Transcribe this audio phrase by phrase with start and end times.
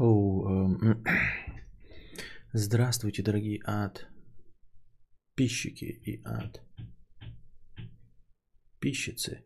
[0.00, 1.04] Оу, эм,
[2.54, 4.08] Здравствуйте, дорогие ад.
[5.34, 6.62] Пищики и ад.
[8.78, 9.44] Пищицы.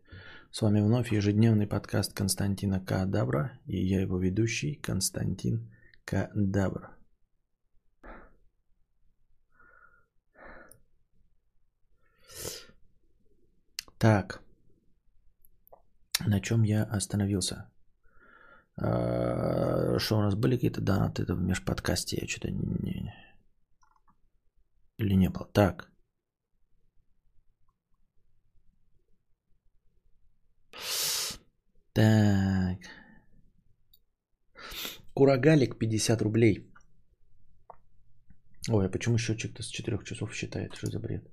[0.51, 6.89] С вами вновь ежедневный подкаст Константина Кадабра и я его ведущий Константин Кадабр.
[13.97, 14.41] Так,
[16.25, 17.69] на чем я остановился?
[18.77, 22.17] А, что у нас были какие-то донаты это в межподкасте?
[22.21, 23.13] Я что-то не...
[24.97, 25.49] Или не было?
[25.53, 25.91] Так.
[31.93, 32.79] Так.
[35.13, 36.69] Курагалик 50 рублей.
[38.69, 40.75] Ой, а почему счетчик-то с 4 часов считает?
[40.75, 41.23] Что за бред?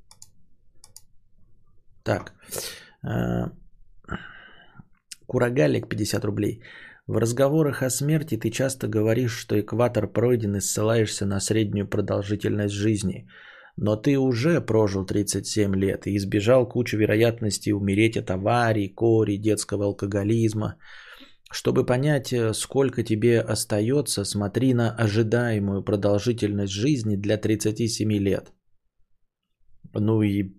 [2.05, 2.35] Так.
[3.03, 3.51] А,
[5.27, 6.63] Курагалик 50 рублей.
[7.09, 12.75] В разговорах о смерти ты часто говоришь, что экватор пройден и ссылаешься на среднюю продолжительность
[12.75, 13.29] жизни.
[13.77, 19.87] Но ты уже прожил 37 лет и избежал кучу вероятностей умереть от аварий, кори, детского
[19.87, 20.77] алкоголизма.
[21.51, 28.53] Чтобы понять, э, сколько тебе остается, смотри на ожидаемую продолжительность жизни для 37 лет.
[29.95, 30.55] Ну и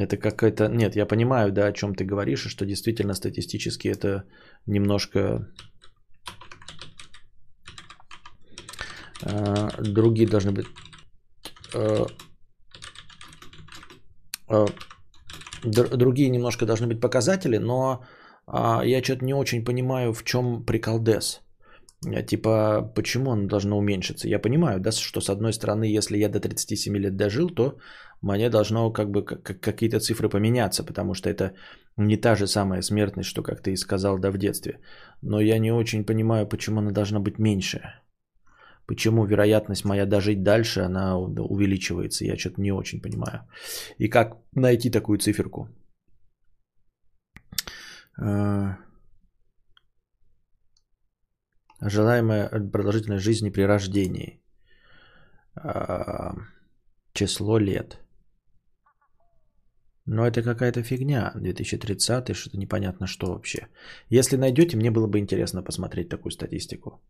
[0.00, 0.68] это какая-то...
[0.68, 4.24] Нет, я понимаю, да, о чем ты говоришь, и что действительно статистически это
[4.66, 5.46] немножко...
[9.22, 10.66] Э, другие должны быть...
[11.74, 12.06] Э,
[14.48, 14.66] э,
[15.64, 18.04] другие немножко должны быть показатели, но
[18.46, 21.40] э, я что-то не очень понимаю, в чем приколдес.
[22.02, 24.28] Типа, почему оно должно уменьшиться?
[24.28, 27.76] Я понимаю, да, что с одной стороны, если я до 37 лет дожил, то
[28.22, 31.52] мне должно как бы какие-то цифры поменяться, потому что это
[31.98, 34.80] не та же самая смертность, что, как ты и сказал, да, в детстве.
[35.22, 37.80] Но я не очень понимаю, почему она должна быть меньше.
[38.86, 42.24] Почему вероятность моя дожить дальше, она увеличивается.
[42.24, 43.46] Я что-то не очень понимаю.
[43.98, 45.68] И как найти такую циферку?
[51.82, 54.40] Желаемая продолжительность жизни при рождении.
[55.54, 56.34] А,
[57.12, 57.98] число лет.
[60.06, 61.32] Но это какая-то фигня.
[61.34, 63.68] 2030 что-то непонятно что вообще.
[64.10, 67.00] Если найдете, мне было бы интересно посмотреть такую статистику.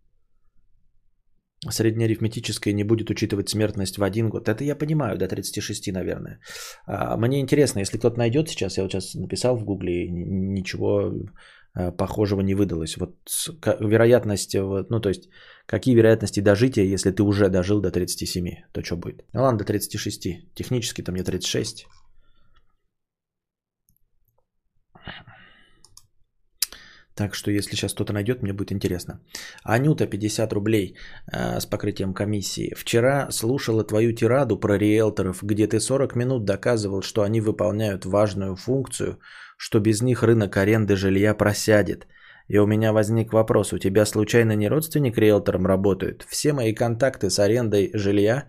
[1.68, 4.48] Среднеарифметическое не будет учитывать смертность в один год.
[4.48, 6.40] Это я понимаю, до 36, наверное.
[6.86, 11.12] А, мне интересно, если кто-то найдет сейчас, я вот сейчас написал в гугле, ничего
[11.96, 12.96] похожего не выдалось.
[12.96, 13.16] Вот
[13.80, 15.28] вероятность, ну то есть,
[15.66, 19.24] какие вероятности дожития, если ты уже дожил до 37, то что будет?
[19.32, 20.54] Ну ладно, до 36.
[20.54, 21.86] Технически там мне 36.
[27.20, 29.20] Так что, если сейчас кто-то найдет, мне будет интересно.
[29.62, 30.96] Анюта, 50 рублей
[31.30, 32.72] э, с покрытием комиссии.
[32.74, 38.56] Вчера слушала твою тираду про риэлторов, где ты 40 минут доказывал, что они выполняют важную
[38.56, 39.18] функцию,
[39.58, 42.06] что без них рынок аренды жилья просядет.
[42.48, 46.24] И у меня возник вопрос, у тебя случайно не родственник риэлтором работает?
[46.30, 48.44] Все мои контакты с арендой жилья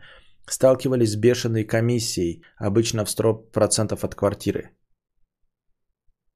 [0.48, 4.70] сталкивались с бешеной комиссией, обычно в 100% от квартиры.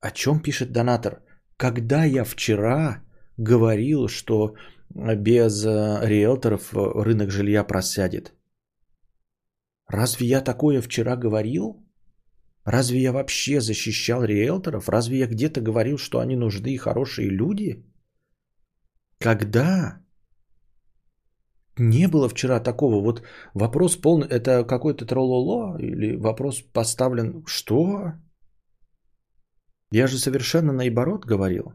[0.01, 1.24] О чем пишет донатор?
[1.57, 3.03] Когда я вчера
[3.37, 4.55] говорил, что
[4.89, 8.33] без э, риэлторов рынок жилья просядет?
[9.87, 11.85] Разве я такое вчера говорил?
[12.65, 14.89] Разве я вообще защищал риэлторов?
[14.89, 17.85] Разве я где-то говорил, что они нужны и хорошие люди?
[19.19, 20.01] Когда?
[21.77, 23.01] Не было вчера такого.
[23.01, 23.21] Вот
[23.53, 24.27] вопрос полный.
[24.27, 27.43] Это какой-то трололо или вопрос поставлен.
[27.45, 28.13] Что?
[29.95, 31.73] Я же совершенно наоборот говорил.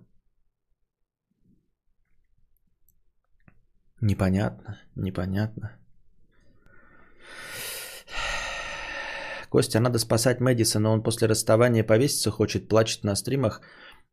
[4.03, 5.71] Непонятно, непонятно.
[9.49, 13.63] Костя, надо спасать Мэдисона, он после расставания повеситься хочет, плачет на стримах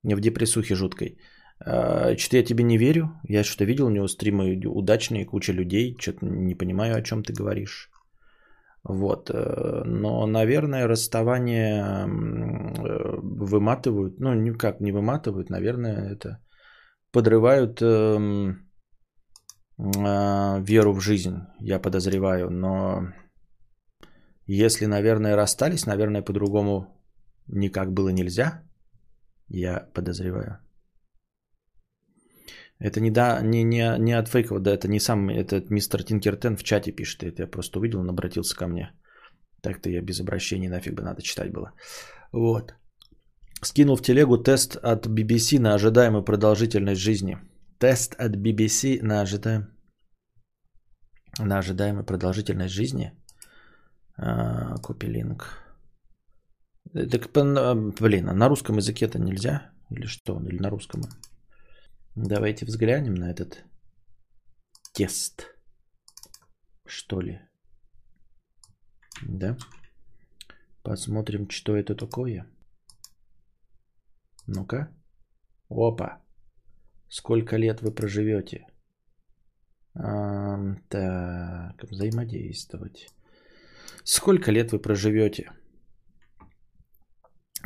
[0.03, 1.17] в депрессухе жуткой.
[1.59, 3.09] А, что-то я тебе не верю.
[3.27, 5.97] Я что-то видел у него стримы удачные, куча людей.
[5.99, 7.89] Что-то не понимаю, о чем ты говоришь.
[8.87, 9.29] Вот.
[9.29, 14.19] Э, но, наверное, расставание э, выматывают.
[14.19, 15.49] Ну, никак не выматывают.
[15.49, 16.39] Наверное, это
[17.11, 18.67] подрывают эм,
[19.77, 22.49] а, веру в жизнь, я подозреваю.
[22.49, 23.13] Но
[24.45, 26.87] если, наверное, расстались, наверное, по-другому
[27.47, 28.63] никак было нельзя.
[29.49, 30.59] Я подозреваю.
[32.79, 36.57] Это не, да, не, не, не от фейков, да, это не сам, это мистер Тинкертен
[36.57, 38.91] в чате пишет, это я просто увидел, он обратился ко мне.
[39.61, 41.73] Так-то я без обращения нафиг бы надо читать было.
[42.31, 42.75] Вот.
[43.63, 47.37] Скинул в телегу тест от BBC на ожидаемую продолжительность жизни.
[47.79, 49.77] Тест от BBC на ожидаем
[51.39, 53.11] на ожидаемую продолжительность жизни.
[54.17, 55.63] А, копи линк.
[56.93, 57.31] Так,
[57.99, 59.71] блин, а на русском языке это нельзя?
[59.91, 60.39] Или что?
[60.41, 61.01] Или на русском?
[62.19, 63.63] Давайте взглянем на этот
[64.91, 65.55] тест.
[66.87, 67.39] Что ли?
[69.21, 69.55] Да?
[70.81, 72.47] Посмотрим, что это такое.
[74.47, 74.91] Ну-ка.
[75.69, 76.23] Опа.
[77.07, 78.65] Сколько лет вы проживете?
[79.93, 80.57] А,
[80.89, 83.09] так, взаимодействовать.
[84.03, 85.51] Сколько лет вы проживете?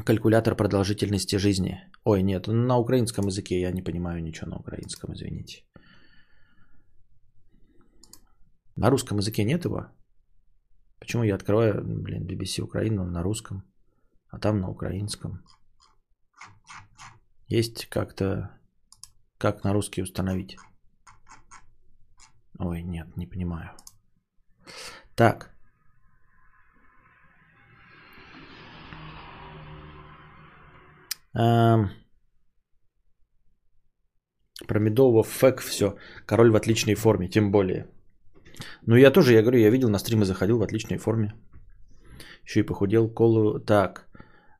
[0.05, 1.79] Калькулятор продолжительности жизни.
[2.03, 5.63] Ой, нет, на украинском языке я не понимаю ничего на украинском, извините.
[8.75, 9.87] На русском языке нет его?
[10.99, 13.63] Почему я открываю, блин, BBC Украина на русском,
[14.29, 15.43] а там на украинском?
[17.47, 18.57] Есть как-то,
[19.37, 20.57] как на русский установить?
[22.57, 23.71] Ой, нет, не понимаю.
[25.15, 25.50] Так.
[31.33, 31.89] Про
[34.79, 35.95] Медового фэк все.
[36.25, 37.87] Король в отличной форме, тем более.
[38.85, 41.33] Ну, я тоже, я говорю, я видел на стримы, заходил в отличной форме.
[42.43, 43.59] Еще и похудел колу.
[43.59, 44.07] Так,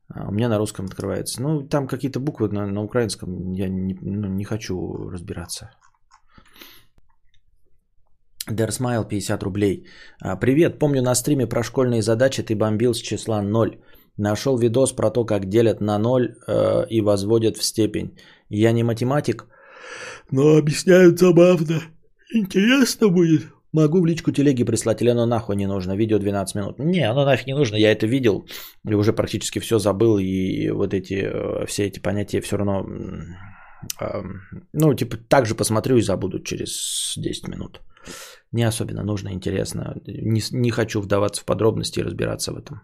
[0.08, 1.42] а, у меня на русском открывается.
[1.42, 3.52] Ну, там какие-то буквы на, на украинском.
[3.52, 4.74] Я не, ну, не хочу
[5.10, 5.70] разбираться.
[8.50, 9.86] Дерсмайл 50 рублей.
[10.20, 13.80] А, Привет, помню на стриме про школьные задачи ты бомбил с числа 0.
[14.18, 18.18] Нашел видос про то, как делят на 0 э, и возводят в степень.
[18.50, 19.46] Я не математик,
[20.30, 21.80] но объясняют забавно.
[22.34, 23.42] Интересно будет.
[23.72, 26.78] Могу в личку телеги прислать, или оно нахуй не нужно, видео 12 минут.
[26.78, 28.44] Не, оно нафиг не нужно, я это видел
[28.90, 32.86] и уже практически все забыл, и вот эти, э, все эти понятия все равно,
[34.72, 37.80] ну, типа, так же посмотрю и забуду через 10 минут.
[38.52, 39.96] Не особенно нужно, интересно.
[40.06, 42.76] Не, не хочу вдаваться в подробности и разбираться в этом.
[42.76, 42.80] Э,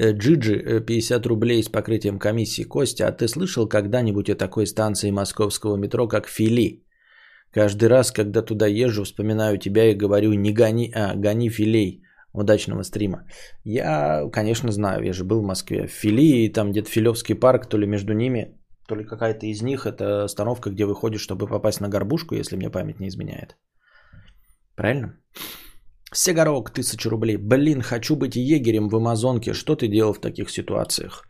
[0.00, 2.64] Джиджи, 50 э, рублей с покрытием комиссии.
[2.64, 6.84] Костя, а ты слышал когда-нибудь о такой станции московского метро, как Фили?
[7.52, 12.02] Каждый раз, когда туда езжу, вспоминаю тебя и говорю, не гони, а гони филей
[12.32, 13.24] удачного стрима.
[13.64, 15.86] Я, конечно, знаю, я же был в Москве.
[15.88, 18.56] Фили, там где-то Филевский парк, то ли между ними,
[18.86, 22.70] то ли какая-то из них, это остановка, где выходишь, чтобы попасть на горбушку, если мне
[22.70, 23.56] память не изменяет.
[24.76, 25.16] Правильно?
[26.12, 27.36] Сигарок, тысяча рублей.
[27.36, 29.52] Блин, хочу быть егерем в Амазонке.
[29.52, 31.28] Что ты делал в таких ситуациях?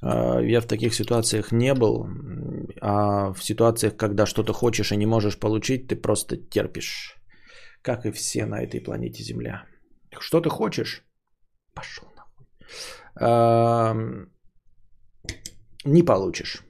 [0.00, 2.06] А, я в таких ситуациях не был,
[2.80, 7.16] а в ситуациях, когда что-то хочешь и не можешь получить, ты просто терпишь,
[7.82, 9.64] как и все на этой планете Земля.
[10.20, 11.04] Что ты хочешь?
[11.74, 12.46] Пошел нахуй.
[13.20, 13.96] А,
[15.84, 16.62] не получишь.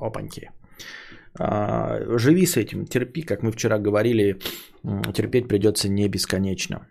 [0.00, 0.50] Опаньки.
[1.42, 4.38] А, живи с этим, терпи, как мы вчера говорили,
[5.14, 6.86] терпеть придется не бесконечно.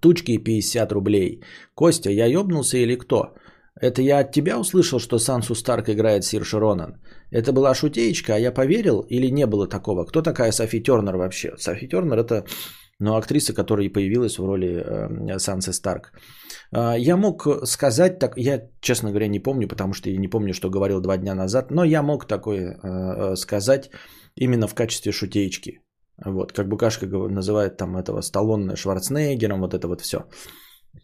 [0.00, 1.40] Тучки 50 рублей.
[1.74, 3.34] Костя, я ёбнулся или кто?
[3.80, 7.00] Это я от тебя услышал, что Сансу Старк играет Сирша Ронан?
[7.32, 10.04] Это была шутеечка, а я поверил или не было такого?
[10.04, 11.54] Кто такая Софи Тернер вообще?
[11.58, 12.44] Софи Тернер это
[13.04, 16.12] ну, актриса, которая появилась в роли э, Сансы Старк.
[16.72, 20.54] Э, я мог сказать так, я, честно говоря, не помню, потому что я не помню,
[20.54, 23.90] что говорил два дня назад, но я мог такое э, э сказать
[24.36, 25.80] именно в качестве шутеечки.
[26.24, 30.18] Вот, как Букашка называет там этого Сталлоне Шварценеггером, вот это вот все.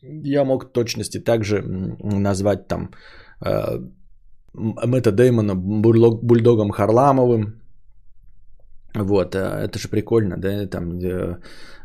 [0.03, 1.63] Я мог точности также
[2.03, 2.91] назвать там
[3.45, 3.81] э,
[4.55, 7.61] Мэтта Деймона бульдогом Харламовым.
[8.95, 10.99] Вот, это же прикольно, да, там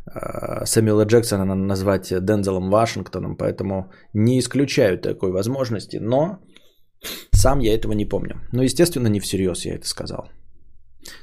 [0.07, 6.39] Сэмюэла Джексона назвать Дензелом Вашингтоном, поэтому не исключаю такой возможности, но
[7.31, 8.35] сам я этого не помню.
[8.53, 10.29] Но, естественно, не всерьез я это сказал.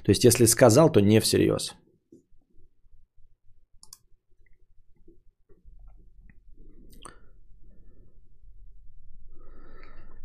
[0.04, 1.74] То есть, если сказал, то не всерьез.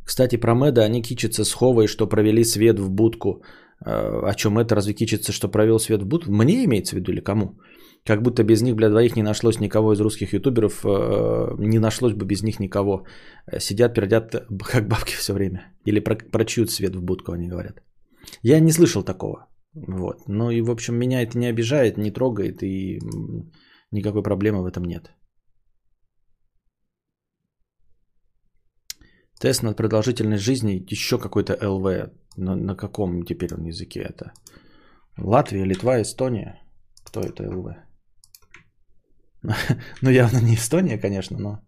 [0.03, 3.43] Кстати, про Мэда они кичатся с Ховой, что провели свет в будку.
[3.85, 6.31] Э, о чем это разве кичится, что провел свет в будку?
[6.31, 7.59] Мне имеется в виду или кому?
[8.05, 12.13] Как будто без них, бля, двоих не нашлось никого из русских ютуберов, э, не нашлось
[12.13, 13.05] бы без них никого.
[13.59, 14.31] Сидят, пердят,
[14.63, 15.73] как бабки все время.
[15.85, 17.81] Или про, про чьют свет в будку, они говорят.
[18.43, 19.47] Я не слышал такого.
[19.73, 20.27] Вот.
[20.27, 22.99] Ну и, в общем, меня это не обижает, не трогает, и
[23.91, 25.11] никакой проблемы в этом нет.
[29.39, 32.11] Тест над продолжительность жизни, еще какой-то ЛВ.
[32.37, 34.33] На, на каком теперь он языке это?
[35.17, 36.61] Латвия, Литва, Эстония.
[37.03, 37.86] Кто это ЛВ?
[40.01, 41.59] Ну, явно не Эстония, конечно, но...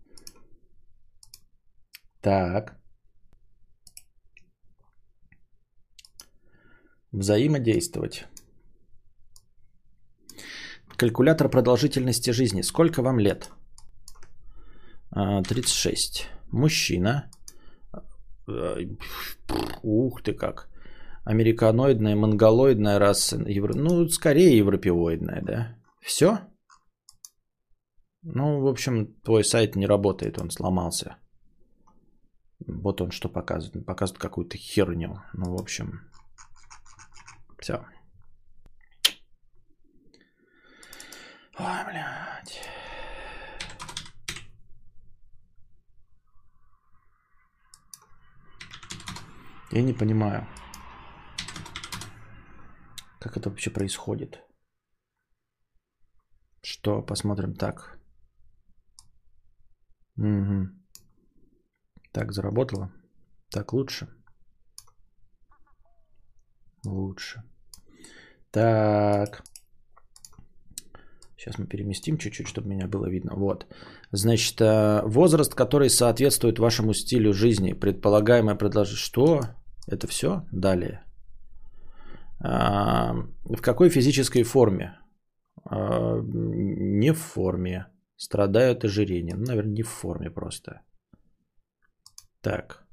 [2.21, 2.77] Так.
[7.11, 8.25] Взаимодействовать.
[10.97, 12.61] Калькулятор продолжительности жизни.
[12.61, 13.49] Сколько вам лет?
[15.11, 16.27] 36.
[16.27, 17.31] А, Мужчина.
[19.83, 20.69] Ух ты как.
[21.23, 23.38] Американоидная, монголоидная раса.
[23.47, 23.73] Евро...
[23.73, 25.75] Ну, скорее европеоидная, да?
[26.01, 26.39] Все?
[28.21, 31.17] Ну, в общем, твой сайт не работает, он сломался.
[32.67, 33.85] Вот он что показывает.
[33.85, 35.21] Показывает какую-то херню.
[35.33, 36.01] Ну, в общем,
[37.59, 37.85] все.
[41.57, 42.61] Ой, блядь.
[49.71, 50.47] Я не понимаю,
[53.19, 54.43] как это вообще происходит.
[56.61, 57.99] Что, посмотрим так.
[60.19, 60.69] Угу.
[62.11, 62.91] Так, заработало.
[63.51, 64.07] Так, лучше.
[66.85, 67.43] Лучше.
[68.51, 69.43] Так.
[71.38, 73.35] Сейчас мы переместим чуть-чуть, чтобы меня было видно.
[73.35, 73.65] Вот.
[74.11, 77.73] Значит, э, возраст, который соответствует вашему стилю жизни.
[77.73, 78.97] Предполагаемое предложение.
[78.97, 79.41] Что?
[79.88, 80.45] Это все?
[80.51, 81.05] Далее.
[82.41, 83.13] А,
[83.45, 84.99] в какой физической форме?
[85.65, 87.85] А, не в форме.
[88.19, 89.35] Страдаю от ожирения.
[89.35, 90.81] Ну, наверное, не в форме просто.
[92.41, 92.85] Так.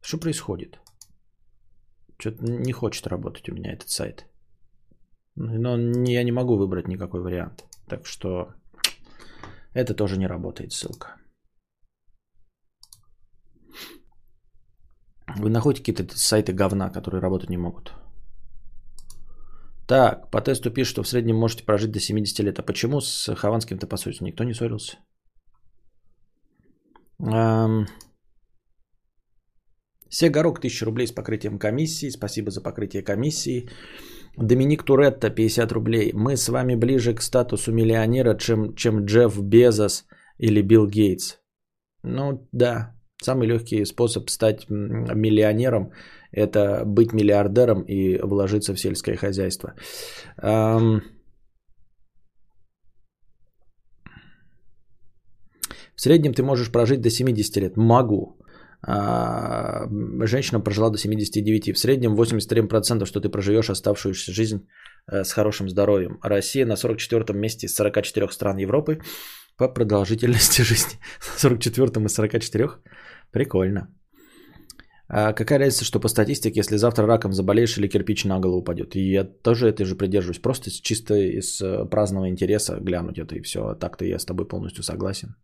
[0.00, 0.80] Что происходит?
[2.18, 4.26] Что-то не хочет работать у меня этот сайт.
[5.36, 5.76] Но
[6.08, 7.64] я не могу выбрать никакой вариант.
[7.86, 8.54] Так что
[9.74, 11.20] это тоже не работает ссылка.
[15.36, 17.94] Вы находите какие-то сайты говна, которые работать не могут.
[19.86, 22.58] Так, по тесту пишет, что в среднем можете прожить до 70 лет.
[22.58, 24.24] А почему с Хованским-то поссорился?
[24.24, 24.96] Никто не ссорился.
[27.20, 27.86] Эм...
[30.08, 32.10] Сегорок 1000 рублей с покрытием комиссии.
[32.10, 33.68] Спасибо за покрытие комиссии.
[34.38, 36.12] Доминик Туретто 50 рублей.
[36.14, 40.06] Мы с вами ближе к статусу миллионера, чем, чем Джефф Безос
[40.38, 41.38] или Билл Гейтс.
[42.02, 45.92] Ну да, самый легкий способ стать миллионером–
[46.36, 49.74] это быть миллиардером и вложиться в сельское хозяйство.
[55.96, 57.76] В среднем ты можешь прожить до 70 лет.
[57.76, 58.38] Могу.
[58.86, 59.86] А,
[60.26, 61.74] женщина прожила до 79.
[61.74, 64.66] В среднем 83%, что ты проживешь оставшуюся жизнь
[65.06, 66.18] э, с хорошим здоровьем.
[66.22, 69.00] Россия на 44 месте из 44 стран Европы
[69.56, 70.98] по продолжительности жизни.
[71.36, 72.68] 44 из 44.
[73.30, 73.88] Прикольно.
[75.16, 78.96] А какая разница, что по статистике, если завтра раком заболеешь или кирпич на голову упадет?
[78.96, 80.40] И я тоже этой же придерживаюсь.
[80.40, 83.74] Просто чисто из э, праздного интереса глянуть это и все.
[83.74, 85.36] Так-то я с тобой полностью согласен.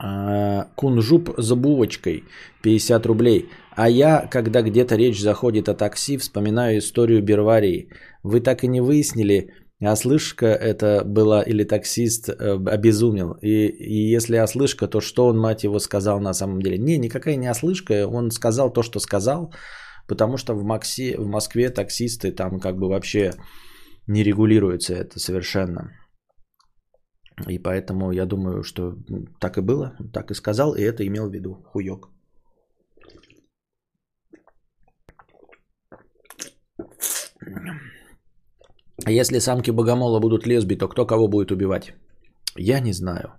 [0.00, 2.22] А, кунжуп за булочкой
[2.62, 3.48] 50 рублей.
[3.74, 7.88] А я, когда где-то речь заходит о такси, вспоминаю историю Берварии.
[8.22, 9.50] Вы так и не выяснили,
[9.80, 12.32] ослышка это была или таксист э,
[12.66, 13.38] обезумел.
[13.42, 16.78] И, и если ослышка, то что он, мать его, сказал на самом деле?
[16.78, 18.06] Не, никакая не ослышка.
[18.06, 19.52] Он сказал то, что сказал,
[20.08, 23.32] потому что в, Макси, в Москве таксисты там как бы вообще
[24.06, 25.92] не регулируется это совершенно.
[27.46, 28.96] И поэтому я думаю, что
[29.40, 32.10] так и было, так и сказал, и это имел в виду хуёк.
[39.04, 41.94] А если самки богомола будут лесби, то кто кого будет убивать?
[42.56, 43.32] Я не знаю.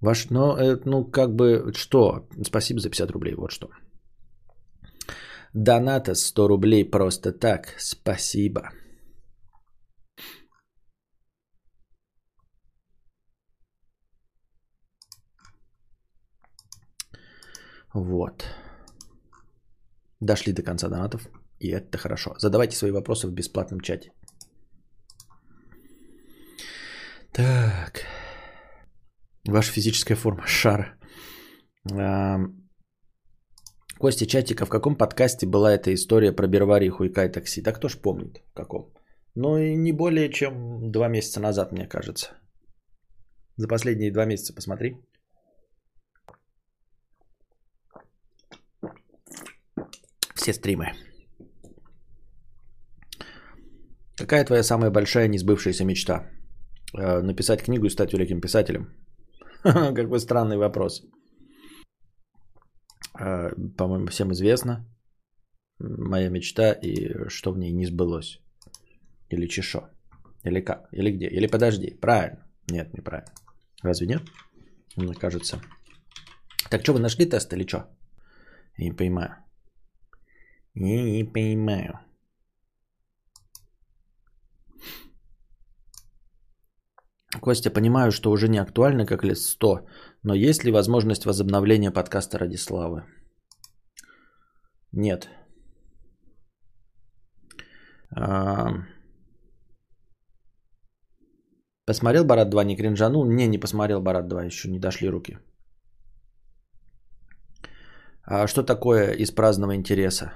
[0.00, 2.28] Ваш, но, э, ну, как бы, что?
[2.44, 3.68] Спасибо за 50 рублей, вот что.
[5.54, 7.74] Доната 100 рублей просто так.
[7.78, 8.70] Спасибо.
[17.94, 18.44] Вот.
[20.20, 21.28] Дошли до конца донатов.
[21.58, 22.34] И это хорошо.
[22.38, 24.12] Задавайте свои вопросы в бесплатном чате.
[27.32, 28.06] Так.
[29.48, 30.46] Ваша физическая форма.
[30.46, 30.98] Шар.
[33.98, 37.62] Костя Чатика, в каком подкасте была эта история про Бервари Хуйка такси?
[37.62, 38.92] Да кто ж помнит в каком?
[39.34, 42.30] Ну и не более чем два месяца назад, мне кажется.
[43.56, 44.96] За последние два месяца посмотри.
[50.40, 50.86] все стримы.
[54.16, 56.26] Какая твоя самая большая несбывшаяся мечта?
[56.94, 58.94] Э, написать книгу и стать великим писателем?
[59.62, 61.02] Какой странный вопрос.
[63.18, 64.86] Э, по-моему, всем известно.
[65.78, 68.40] Моя мечта и что в ней не сбылось.
[69.30, 69.80] Или чешо.
[70.44, 70.88] Или как?
[70.92, 71.26] Или где?
[71.26, 71.98] Или подожди.
[72.00, 72.46] Правильно.
[72.70, 73.32] Нет, неправильно.
[73.82, 74.22] Разве нет?
[74.96, 75.60] Мне кажется,
[76.70, 77.78] Так что, вы нашли тест или что?
[78.76, 79.36] Я не понимаю.
[80.74, 82.00] Я не понимаю.
[87.38, 89.86] Костя, понимаю, что уже не актуально, как лет 100,
[90.24, 93.04] но есть ли возможность возобновления подкаста ради славы?
[94.92, 95.28] Нет.
[101.86, 103.24] Посмотрел Барат 2, не кринжанул?
[103.24, 105.38] Не, не посмотрел Барат 2, еще не дошли руки.
[108.24, 110.32] А что такое из праздного интереса?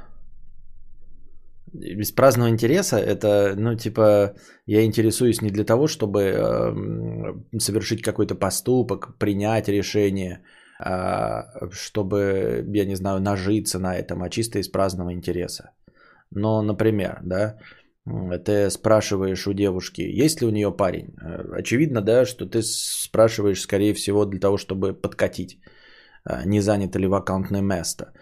[1.74, 4.34] Из праздного интереса это, ну, типа,
[4.66, 10.44] я интересуюсь не для того, чтобы э, совершить какой-то поступок, принять решение,
[10.84, 15.72] э, чтобы, я не знаю, нажиться на этом, а чисто из праздного интереса.
[16.30, 17.56] Но, например, да,
[18.44, 21.14] ты спрашиваешь у девушки, есть ли у нее парень.
[21.20, 25.58] Э, очевидно, да, что ты спрашиваешь, скорее всего, для того, чтобы подкатить,
[26.24, 28.12] э, не занято ли вакантное место.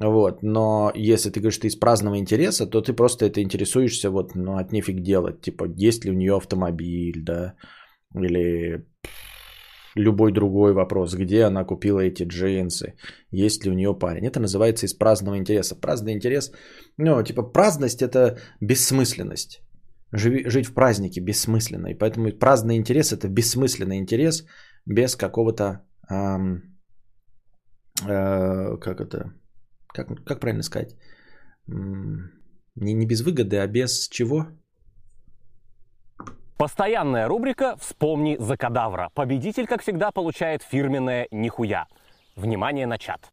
[0.00, 4.34] Вот, но если ты говоришь, ты из праздного интереса, то ты просто это интересуешься, вот,
[4.34, 7.54] ну, от нефиг делать, типа, есть ли у нее автомобиль, да,
[8.14, 8.86] или
[9.94, 12.94] любой другой вопрос, где она купила эти джинсы,
[13.30, 14.26] есть ли у нее парень.
[14.26, 15.80] Это называется из праздного интереса.
[15.80, 16.52] Праздный интерес,
[16.96, 19.62] ну, типа, праздность– это бессмысленность.
[20.12, 21.88] Живи, жить в празднике бессмысленно.
[21.88, 24.44] И поэтому праздный интерес– это бессмысленный интерес
[24.86, 26.62] без какого-то, эм,
[28.06, 29.32] э, как это,
[29.92, 30.96] как, как правильно сказать?
[31.66, 34.46] Не, не без выгоды, а без чего?
[36.56, 39.10] Постоянная рубрика «Вспомни за кадавра».
[39.14, 41.88] Победитель, как всегда, получает фирменное «Нихуя».
[42.36, 43.32] Внимание на чат.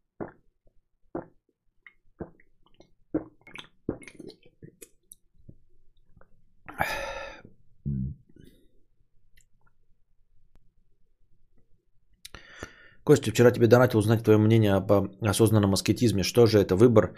[13.04, 14.92] Костя, вчера тебе донатил узнать твое мнение об
[15.22, 16.22] осознанном аскетизме.
[16.22, 17.14] Что же это, выбор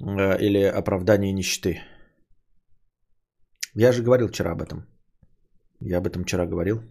[0.00, 1.80] э, или оправдание нищеты?
[3.74, 4.86] Я же говорил вчера об этом.
[5.80, 6.82] Я об этом вчера говорил.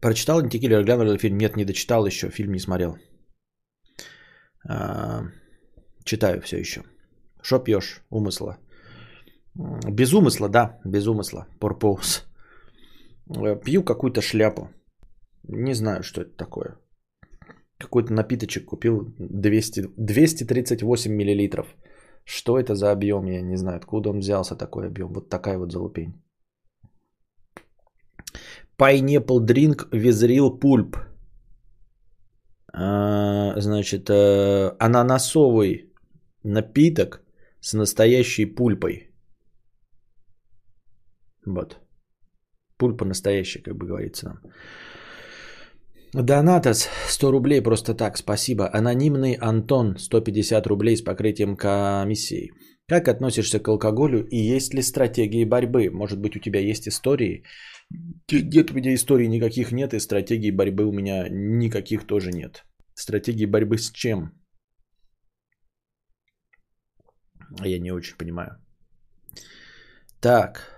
[0.00, 1.38] Прочитал Антикиллер, глянул фильм?
[1.38, 2.96] Нет, не дочитал еще, фильм не смотрел.
[4.68, 5.22] А,
[6.04, 6.82] читаю все еще.
[7.42, 8.02] Что пьешь?
[8.10, 8.58] Умысла.
[9.90, 11.46] Без умысла, да, без умысла.
[11.60, 12.24] Purpose.
[13.28, 14.70] Э, пью какую-то шляпу.
[15.48, 16.76] Не знаю, что это такое.
[17.78, 21.66] Какой-то напиточек купил 200, 238 миллилитров.
[22.24, 25.12] Что это за объем, я не знаю, откуда он взялся такой объем.
[25.12, 26.22] Вот такая вот залупень.
[28.78, 30.96] Pineapple Drink Визрил Пульп.
[32.72, 35.92] А, значит, э, ананасовый
[36.44, 37.22] напиток
[37.60, 39.10] с настоящей пульпой.
[41.46, 41.78] Вот.
[42.76, 44.52] Пульпа настоящая, как бы говорится нам.
[46.12, 48.70] Донатос 100 рублей просто так, спасибо.
[48.72, 52.50] Анонимный Антон 150 рублей с покрытием комиссии.
[52.88, 55.90] Как относишься к алкоголю и есть ли стратегии борьбы?
[55.90, 57.44] Может быть у тебя есть истории?
[58.32, 62.64] Нет у меня историй никаких нет и стратегий борьбы у меня никаких тоже нет.
[62.94, 64.32] Стратегии борьбы с чем?
[67.64, 68.56] Я не очень понимаю.
[70.20, 70.74] Так.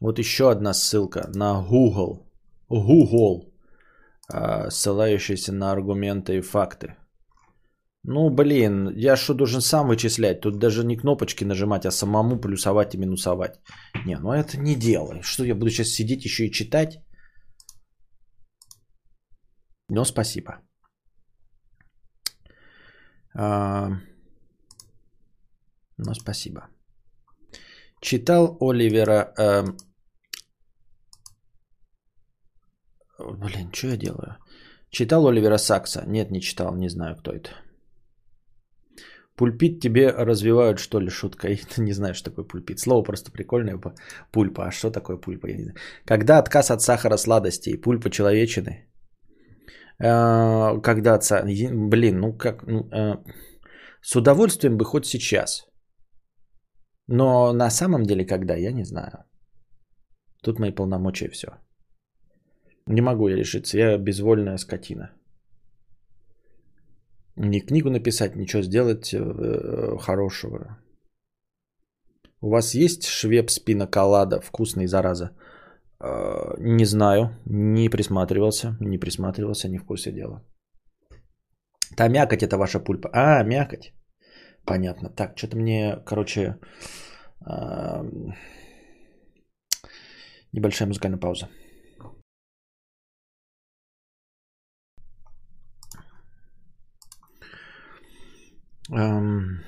[0.00, 2.30] Вот еще одна ссылка на Google.
[2.68, 3.47] Google
[4.30, 6.96] ссылающийся на аргументы и факты.
[8.04, 10.40] Ну, блин, я что должен сам вычислять?
[10.40, 13.60] Тут даже не кнопочки нажимать, а самому плюсовать и минусовать.
[14.06, 15.22] Не, ну это не делай.
[15.22, 17.02] Что я буду сейчас сидеть еще и читать?
[19.90, 20.60] Но спасибо.
[23.34, 23.88] А...
[25.96, 26.68] Но спасибо.
[28.00, 29.64] Читал Оливера э,
[33.18, 34.36] Блин, что я делаю?
[34.90, 36.04] Читал Оливера Сакса?
[36.06, 37.50] Нет, не читал, не знаю, кто это.
[39.36, 41.48] Пульпит тебе развивают, что ли, шутка?
[41.76, 42.80] Я не знаю, что такое пульпит.
[42.80, 43.80] Слово просто прикольное.
[44.32, 44.66] Пульпа.
[44.66, 45.46] А что такое пульпа?
[45.46, 45.76] Я не знаю.
[46.04, 47.80] Когда отказ от сахара сладостей?
[47.80, 48.88] Пульпа человечины?
[50.02, 51.42] Э, когда отца...
[51.44, 52.66] Блин, ну как...
[52.66, 53.16] Ну, э,
[54.00, 55.66] с удовольствием бы хоть сейчас.
[57.06, 59.24] Но на самом деле когда, я не знаю.
[60.42, 61.48] Тут мои полномочия все.
[62.90, 65.10] Не могу я решиться, я безвольная скотина.
[67.36, 70.78] Ни книгу написать, ничего сделать э, хорошего.
[72.40, 75.30] У вас есть швепс пиноколада, вкусный, зараза?
[76.00, 80.42] Э, не знаю, не присматривался, не присматривался, не в курсе дела.
[81.96, 83.10] Та мякоть это ваша пульпа.
[83.12, 83.92] А, мякоть.
[84.64, 85.10] Понятно.
[85.10, 86.56] Так, что-то мне, короче,
[87.46, 88.02] э,
[90.52, 91.48] небольшая музыкальная пауза.
[98.90, 99.64] Эм...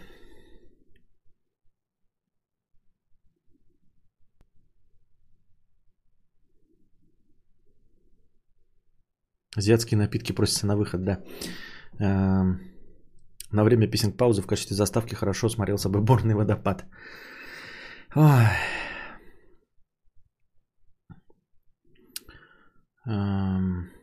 [9.57, 11.23] Азиатские напитки просятся на выход, да.
[11.99, 12.61] Эм...
[13.53, 16.85] На время писинг паузы в качестве заставки хорошо смотрелся бы борный водопад.
[18.15, 18.47] Ой.
[23.07, 24.00] Эм...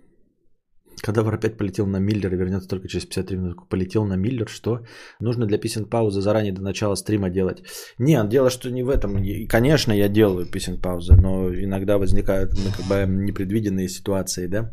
[1.03, 3.69] Кадавр опять полетел на Миллер и вернется только через 53 минут.
[3.69, 4.79] Полетел на Миллер, что?
[5.19, 7.63] Нужно для писинг паузы заранее до начала стрима делать.
[7.99, 9.17] Не, дело, что не в этом.
[9.23, 14.71] И, конечно, я делаю писинг паузы, но иногда возникают ну, как бы непредвиденные ситуации, да?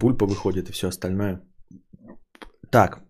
[0.00, 1.40] Пульпа выходит и все остальное.
[2.70, 3.00] Так.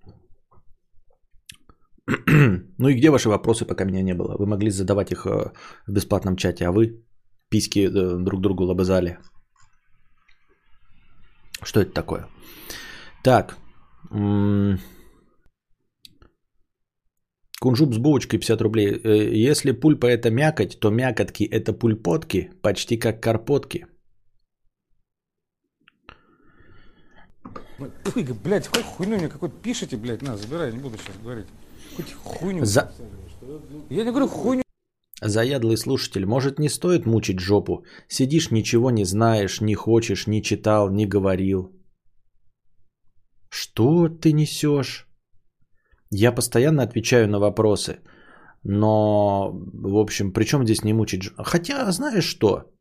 [2.78, 4.36] ну и где ваши вопросы, пока меня не было?
[4.38, 5.52] Вы могли задавать их э,
[5.86, 7.04] в бесплатном чате, а вы
[7.48, 9.18] письки э, друг другу лобызали.
[11.62, 12.28] Что это такое?
[13.22, 13.56] Так.
[17.60, 19.00] Кунжуп с булочкой 50 рублей.
[19.04, 23.86] Э, если пульпа это мякоть, то мякотки это пульпотки, почти как карпотки.
[27.78, 31.46] Ой, блядь, какой хуйню мне какой пишите, блядь, на, забирай, не буду сейчас говорить.
[31.96, 32.64] Хоть хуйню.
[32.64, 32.92] За...
[33.90, 34.62] Я не говорю хуйню.
[35.22, 37.84] Заядлый слушатель, может не стоит мучить жопу?
[38.08, 41.70] Сидишь, ничего не знаешь, не хочешь, не читал, не говорил.
[43.50, 45.06] Что ты несешь?
[46.10, 48.00] Я постоянно отвечаю на вопросы.
[48.62, 51.30] Но, в общем, при чем здесь не мучить?
[51.36, 52.72] Хотя, знаешь что?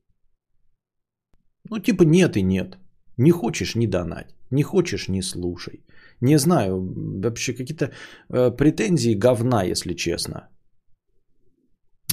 [1.69, 2.77] Ну, типа нет и нет.
[3.17, 4.35] Не хочешь, не донать.
[4.51, 5.85] Не хочешь, не слушай.
[6.21, 6.77] Не знаю,
[7.21, 7.91] вообще какие-то
[8.29, 10.49] э, претензии говна, если честно.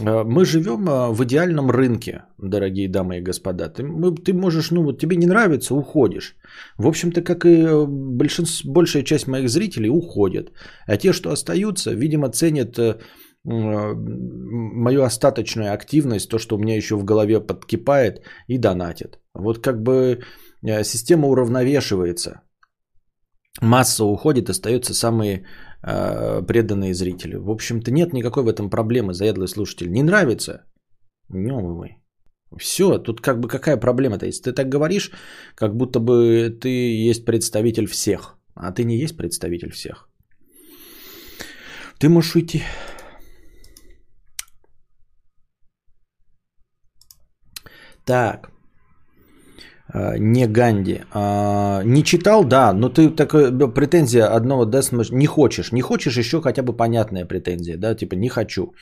[0.02, 3.68] Э, мы живем э, в идеальном рынке, дорогие дамы и господа.
[3.68, 3.82] Ты,
[4.24, 6.36] ты можешь, ну вот тебе не нравится, уходишь.
[6.78, 10.52] В общем-то, как и э, большинство, большая часть моих зрителей уходят.
[10.86, 12.78] А те, что остаются, видимо, ценят
[13.44, 19.20] мою остаточную активность, то, что у меня еще в голове подкипает, и донатят.
[19.34, 20.18] Вот как бы
[20.82, 22.40] система уравновешивается.
[23.62, 25.46] Масса уходит, остаются самые
[25.86, 27.36] преданные зрители.
[27.36, 29.90] В общем-то, нет никакой в этом проблемы, заядлый слушатель.
[29.90, 30.64] Не нравится?
[31.28, 31.98] Не мой.
[32.58, 34.44] Все, тут как бы какая проблема-то есть?
[34.44, 35.12] Ты так говоришь,
[35.54, 36.68] как будто бы ты
[37.10, 40.08] есть представитель всех, а ты не есть представитель всех.
[41.98, 42.62] Ты можешь уйти.
[48.04, 48.55] Так.
[49.96, 51.00] А, не Ганди.
[51.12, 55.72] А, не читал, да, но ты такая претензия одного Death не хочешь.
[55.72, 58.74] Не хочешь еще хотя бы понятная претензия, да, типа не хочу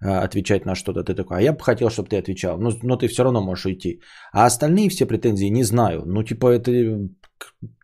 [0.00, 1.04] а, отвечать на что-то.
[1.04, 3.66] Ты такой, а я бы хотел, чтобы ты отвечал, но, но ты все равно можешь
[3.66, 4.00] уйти.
[4.32, 6.04] А остальные все претензии не знаю.
[6.06, 6.70] Ну, типа, это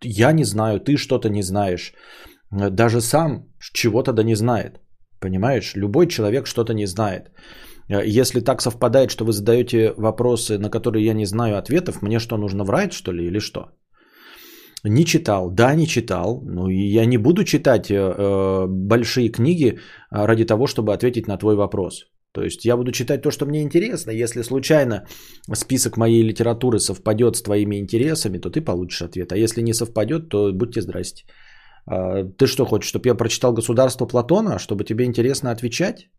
[0.02, 1.92] я не знаю, ты что-то не знаешь.
[2.50, 4.80] Даже сам чего-то да не знает.
[5.20, 5.76] Понимаешь?
[5.76, 7.30] Любой человек что-то не знает.
[7.88, 12.18] Э, если так совпадает, что вы задаете вопросы, на которые я не знаю ответов, мне
[12.18, 13.60] что, нужно врать, что ли, или что?
[14.84, 16.42] Не читал, да, не читал.
[16.44, 21.28] Ну и я не буду читать э, э большие книги э, ради того, чтобы ответить
[21.28, 22.06] на твой вопрос.
[22.32, 24.12] То есть я буду читать то, что мне интересно.
[24.12, 25.06] Если случайно
[25.54, 29.32] список моей литературы совпадет с твоими интересами, то ты получишь ответ.
[29.32, 31.24] А если не совпадет, то будьте здрасте.
[32.36, 36.10] Ты что хочешь, чтобы я прочитал «Государство Платона», чтобы тебе интересно отвечать?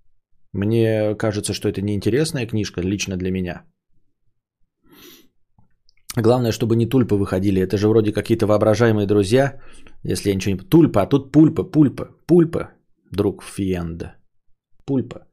[0.54, 3.66] Мне кажется, что это неинтересная книжка лично для меня.
[6.18, 7.62] Главное, чтобы не тульпы выходили.
[7.62, 9.60] Это же вроде какие-то воображаемые друзья.
[10.04, 10.60] Если я ничего не...
[10.60, 12.72] Тульпа, а тут пульпа, пульпа, пульпа,
[13.12, 14.16] друг Фиенда.
[14.86, 15.28] Пульпа.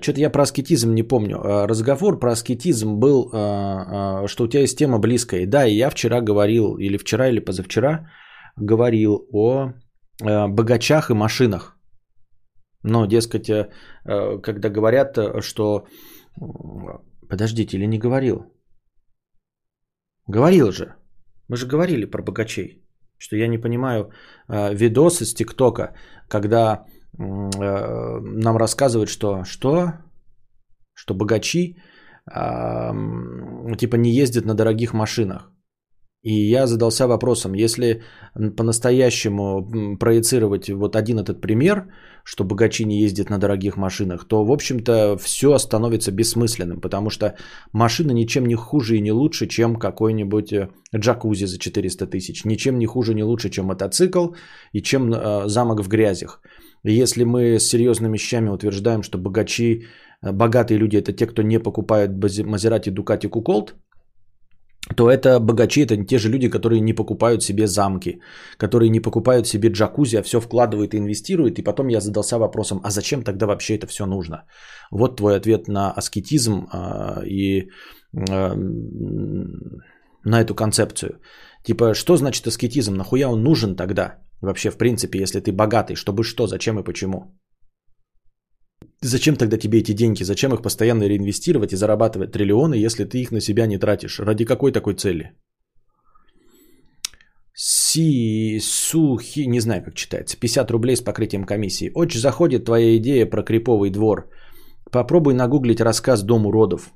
[0.00, 1.38] Что-то я про аскетизм не помню.
[1.38, 5.46] А, разговор про аскетизм был, а, а, что у тебя есть тема близкая.
[5.46, 8.10] Да, и я вчера говорил, или вчера, или позавчера
[8.56, 9.72] говорил о
[10.20, 11.75] богачах и машинах.
[12.86, 13.68] Но, дескать, э,
[14.04, 15.86] э, когда говорят, э, что...
[17.28, 18.44] Подождите, или не говорил?
[20.28, 20.94] Говорил же.
[21.48, 22.84] Мы же говорили про богачей.
[23.18, 24.10] Что я не понимаю
[24.48, 25.94] видосы с ТикТока,
[26.28, 26.84] когда
[27.18, 29.44] нам рассказывают, что...
[29.44, 29.92] Что?
[30.94, 31.76] Что богачи
[33.78, 35.50] типа не ездят на дорогих машинах.
[36.22, 38.02] И я задался вопросом, если
[38.56, 41.86] по-настоящему проецировать вот один этот пример,
[42.26, 47.36] что богачи не ездят на дорогих машинах, то, в общем-то, все становится бессмысленным, потому что
[47.72, 52.78] машина ничем не хуже и не лучше, чем какой-нибудь э, джакузи за 400 тысяч, ничем
[52.78, 54.34] не хуже, не лучше, чем мотоцикл
[54.72, 56.42] и чем э, замок в грязях.
[56.82, 59.84] И если мы с серьезными вещами утверждаем, что богачи,
[60.22, 62.10] э, богатые люди это те, кто не покупают
[62.44, 63.76] Мазерати, Дукати, Куколт,
[64.94, 68.20] то это богачи, это те же люди, которые не покупают себе замки,
[68.56, 71.58] которые не покупают себе джакузи, а все вкладывают и инвестируют.
[71.58, 74.44] И потом я задался вопросом, а зачем тогда вообще это все нужно?
[74.92, 77.68] Вот твой ответ на аскетизм э, и
[78.12, 78.54] э,
[80.24, 81.20] на эту концепцию.
[81.64, 82.94] Типа, что значит аскетизм?
[82.94, 84.18] Нахуя он нужен тогда?
[84.40, 87.36] Вообще, в принципе, если ты богатый, чтобы что, зачем и почему?
[89.06, 90.24] Зачем тогда тебе эти деньги?
[90.24, 94.18] Зачем их постоянно реинвестировать и зарабатывать триллионы, если ты их на себя не тратишь?
[94.18, 95.32] Ради какой такой цели?
[97.54, 100.36] Си, сухи, не знаю, как читается.
[100.36, 101.92] 50 рублей с покрытием комиссии.
[101.94, 104.28] Очень заходит твоя идея про криповый двор.
[104.90, 106.92] Попробуй нагуглить рассказ «Дом уродов».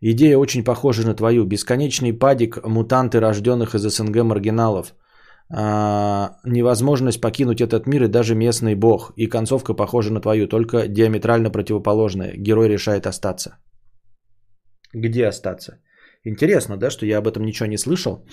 [0.00, 1.44] Идея очень похожа на твою.
[1.44, 4.94] Бесконечный падик мутанты, рожденных из СНГ маргиналов–
[5.48, 9.12] невозможность покинуть этот мир и даже местный бог.
[9.16, 12.34] И концовка похожа на твою, только диаметрально противоположная.
[12.36, 13.58] Герой решает остаться.
[14.92, 15.80] Где остаться?
[16.24, 18.26] Интересно, да, что я об этом ничего не слышал.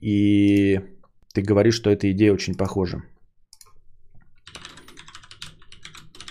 [0.00, 0.80] И
[1.34, 3.02] ты говоришь, что эта идея очень похожа.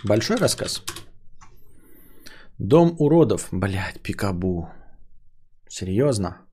[0.03, 0.83] Большой рассказ.
[2.59, 3.49] Дом уродов.
[3.51, 4.69] Блять, пикабу.
[5.67, 6.44] Серьезно?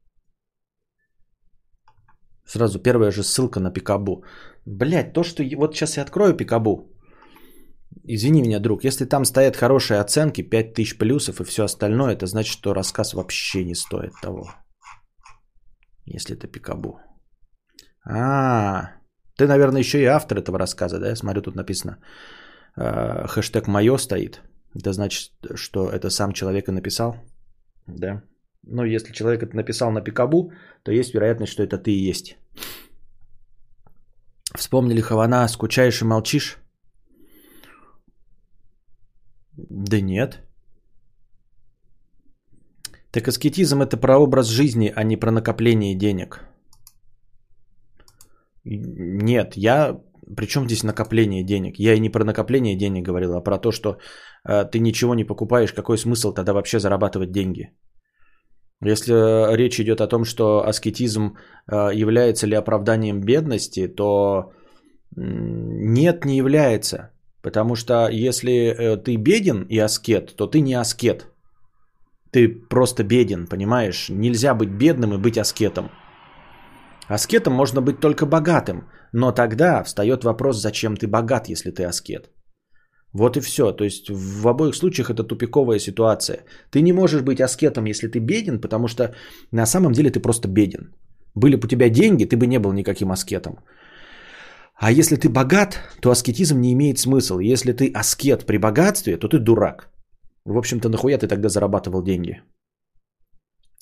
[2.52, 4.24] Сразу первая же ссылка на Пикабу.
[4.66, 5.42] Блять, то, что...
[5.56, 6.92] Вот сейчас я открою Пикабу.
[8.04, 12.52] Извини меня, друг, если там стоят хорошие оценки, 5000 плюсов и все остальное, это значит,
[12.52, 14.42] что рассказ вообще не стоит того.
[16.04, 17.00] Если это Пикабу.
[18.04, 18.82] А,
[19.38, 21.08] ты, наверное, еще и автор этого рассказа, да?
[21.08, 21.96] Я смотрю, тут написано.
[22.76, 24.42] Э, хэштег «Мое» стоит.
[24.74, 27.16] Это значит, что это сам человек и написал?
[27.86, 28.22] Да.
[28.62, 32.36] Но если человек это написал на Пикабу, то есть вероятность, что это ты и есть.
[34.54, 36.58] Вспомнили Хавана, скучаешь и молчишь?
[39.56, 40.40] Да нет.
[43.10, 46.40] Так аскетизм это про образ жизни, а не про накопление денег.
[48.64, 50.00] Нет, я...
[50.36, 51.78] Причем здесь накопление денег?
[51.78, 53.98] Я и не про накопление денег говорил, а про то, что
[54.48, 55.72] э, ты ничего не покупаешь.
[55.72, 57.72] Какой смысл тогда вообще зарабатывать деньги?
[58.84, 61.36] Если речь идет о том, что аскетизм
[61.70, 64.52] э, является ли оправданием бедности, то
[65.16, 67.10] нет, не является.
[67.42, 71.26] Потому что если э, ты беден и аскет, то ты не аскет.
[72.32, 74.08] Ты просто беден, понимаешь?
[74.08, 75.90] Нельзя быть бедным и быть аскетом.
[77.08, 78.88] Аскетом можно быть только богатым.
[79.12, 82.30] Но тогда встает вопрос, зачем ты богат, если ты аскет.
[83.14, 83.72] Вот и все.
[83.72, 86.44] То есть в обоих случаях это тупиковая ситуация.
[86.70, 89.14] Ты не можешь быть аскетом, если ты беден, потому что
[89.52, 90.94] на самом деле ты просто беден.
[91.34, 93.58] Были бы у тебя деньги, ты бы не был никаким аскетом.
[94.74, 97.40] А если ты богат, то аскетизм не имеет смысла.
[97.40, 99.90] Если ты аскет при богатстве, то ты дурак.
[100.44, 102.42] В общем-то, нахуя ты тогда зарабатывал деньги?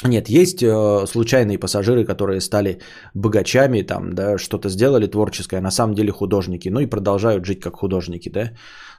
[0.05, 2.81] Нет, есть э, случайные пассажиры, которые стали
[3.15, 7.61] богачами, там, да, что-то сделали творческое, а на самом деле художники, ну и продолжают жить
[7.61, 8.53] как художники, да.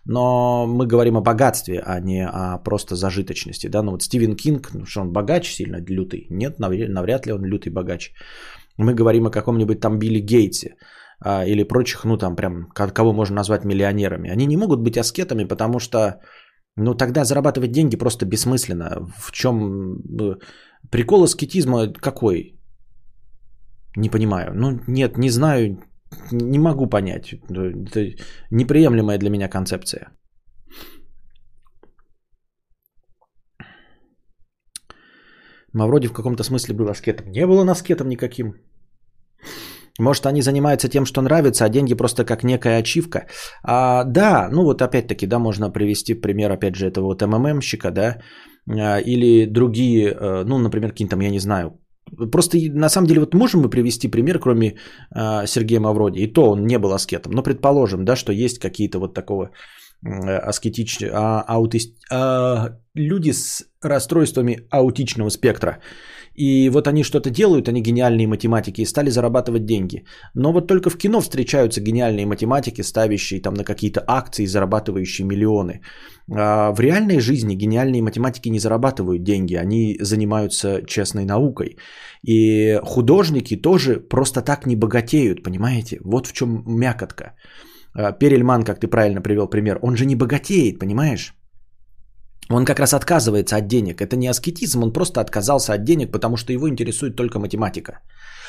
[0.06, 3.84] Но мы говорим о богатстве, а не о просто зажиточности, да.
[3.84, 6.28] Ну вот Стивен Кинг, ну что он богач сильно, лютый?
[6.30, 8.12] Нет, навряд ли он лютый богач.
[8.78, 10.76] Мы говорим о каком-нибудь там Билли Гейтсе
[11.24, 14.32] а, или прочих, ну там прям, кого можно назвать миллионерами.
[14.32, 16.20] Они не могут быть аскетами, потому что,
[16.78, 19.08] ну тогда зарабатывать деньги просто бессмысленно.
[19.18, 20.38] В чем э,
[20.90, 22.60] Прикол аскетизма какой?
[23.96, 24.54] Не понимаю.
[24.56, 25.78] Ну, нет, не знаю,
[26.32, 27.34] не могу понять.
[27.34, 28.16] Это
[28.52, 30.12] неприемлемая для меня концепция.
[35.74, 37.32] Мавроди в каком-то смысле был аскетом.
[37.32, 38.54] Не было он аскетом никаким.
[40.00, 43.28] Может, они занимаются тем, что нравится, а деньги просто как некая ачивка.
[43.64, 48.18] А, да, ну вот опять-таки, да, можно привести пример, опять же, этого вот МММщика, да,
[48.70, 51.81] а, или другие, э, ну, например, какие-то там, я не знаю,
[52.32, 54.68] Просто на самом деле вот можем мы привести пример, кроме
[55.16, 57.34] э, Сергея Мавроди, и то он не был аскетом.
[57.34, 59.52] Но предположим, да, что есть какие-то вот такого
[60.04, 65.80] э, аскетичные, а, аутист, а, люди с расстройствами аутичного спектра.
[66.34, 70.04] И вот они что-то делают, они гениальные математики, и стали зарабатывать деньги.
[70.36, 75.82] Но вот только в кино встречаются гениальные математики, ставящие там на какие-то акции, зарабатывающие миллионы.
[76.34, 81.78] А в реальной жизни гениальные математики не зарабатывают деньги, они занимаются честной наукой.
[82.28, 86.00] И художники тоже просто так не богатеют, понимаете?
[86.04, 87.36] Вот в чем мякотка.
[87.94, 91.36] А Перельман, как ты правильно привел пример, он же не богатеет, понимаешь?
[92.50, 94.02] Он как раз отказывается от денег.
[94.02, 98.00] Это не аскетизм, он просто отказался от денег, потому что его интересует только математика.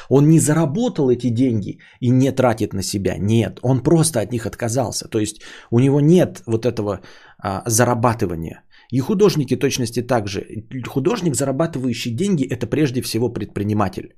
[0.09, 3.17] Он не заработал эти деньги и не тратит на себя.
[3.19, 5.09] Нет, он просто от них отказался.
[5.09, 7.01] То есть у него нет вот этого
[7.39, 8.63] а, зарабатывания.
[8.93, 10.45] И художники точности так же.
[10.87, 14.15] Художник, зарабатывающий деньги, это прежде всего предприниматель.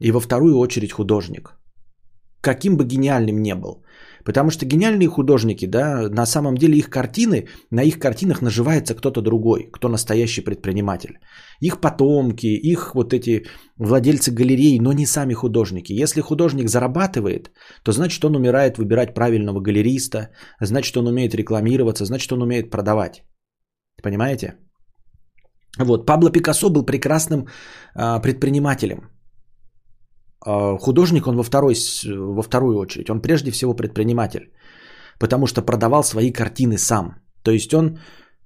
[0.00, 1.58] И во вторую очередь художник.
[2.40, 3.82] Каким бы гениальным не был.
[4.26, 9.22] Потому что гениальные художники, да, на самом деле их картины, на их картинах наживается кто-то
[9.22, 11.18] другой, кто настоящий предприниматель.
[11.60, 13.44] Их потомки, их вот эти
[13.78, 15.92] владельцы галерей, но не сами художники.
[16.02, 17.52] Если художник зарабатывает,
[17.84, 23.22] то значит он умирает выбирать правильного галериста, значит он умеет рекламироваться, значит он умеет продавать.
[24.02, 24.56] Понимаете?
[25.78, 27.46] Вот, Пабло Пикассо был прекрасным
[27.94, 29.15] а, предпринимателем.
[30.46, 33.10] А, художник он во, второй, во вторую очередь.
[33.10, 34.50] Он прежде всего предприниматель.
[35.18, 37.14] Потому что продавал свои картины сам.
[37.42, 37.98] То есть он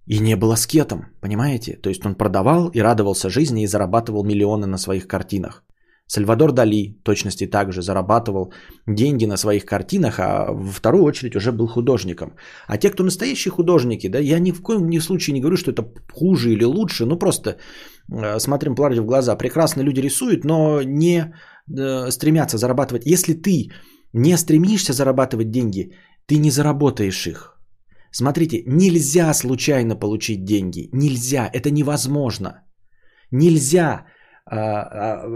[0.07, 1.77] и не был аскетом, понимаете?
[1.83, 5.65] То есть он продавал и радовался жизни и зарабатывал миллионы на своих картинах.
[6.07, 8.53] Сальвадор Дали точности также зарабатывал
[8.89, 12.35] деньги на своих картинах, а во вторую очередь уже был художником.
[12.67, 15.71] А те, кто настоящие художники, да, я ни в коем ни случае не говорю, что
[15.71, 17.59] это хуже или лучше, ну просто
[18.39, 19.37] смотрим правде в глаза.
[19.37, 21.33] Прекрасно люди рисуют, но не
[21.79, 23.07] э, стремятся зарабатывать.
[23.07, 23.71] Если ты
[24.13, 25.93] не стремишься зарабатывать деньги,
[26.27, 27.61] ты не заработаешь их.
[28.13, 30.89] Смотрите, нельзя случайно получить деньги.
[30.93, 32.65] Нельзя, это невозможно.
[33.31, 34.07] Нельзя
[34.47, 35.27] а, а,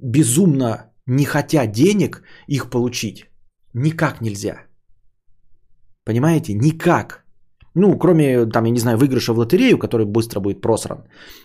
[0.00, 3.26] безумно не хотя денег их получить.
[3.74, 4.66] Никак нельзя.
[6.04, 6.54] Понимаете?
[6.54, 7.25] Никак.
[7.78, 10.98] Ну, кроме, там, я не знаю, выигрыша в лотерею, который быстро будет просран.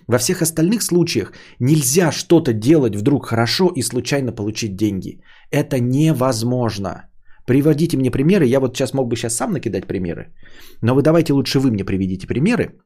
[0.07, 5.19] Во всех остальных случаях нельзя что-то делать вдруг хорошо и случайно получить деньги.
[5.51, 7.09] Это невозможно.
[7.45, 8.45] Приводите мне примеры.
[8.45, 10.33] Я вот сейчас мог бы сейчас сам накидать примеры.
[10.81, 12.79] Но вы давайте лучше вы мне приведите примеры.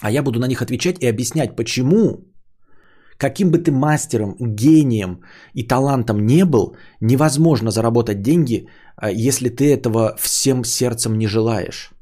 [0.00, 2.24] А я буду на них отвечать и объяснять, почему,
[3.18, 5.20] каким бы ты мастером, гением
[5.52, 8.66] и талантом не был, невозможно заработать деньги,
[8.96, 11.95] а, если ты этого всем сердцем не желаешь.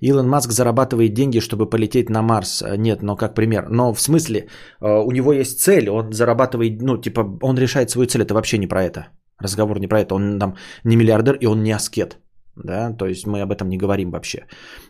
[0.00, 2.62] Илон Маск зарабатывает деньги, чтобы полететь на Марс.
[2.76, 3.68] Нет, но как пример.
[3.70, 4.48] Но в смысле,
[4.80, 8.22] а, у него есть цель, он зарабатывает, ну, типа, он решает свою цель.
[8.22, 9.08] Это вообще не про это.
[9.38, 10.14] Разговор не про это.
[10.14, 10.54] Он там
[10.84, 12.18] не миллиардер и он не аскет.
[12.56, 14.46] Да, то есть мы об этом не говорим вообще.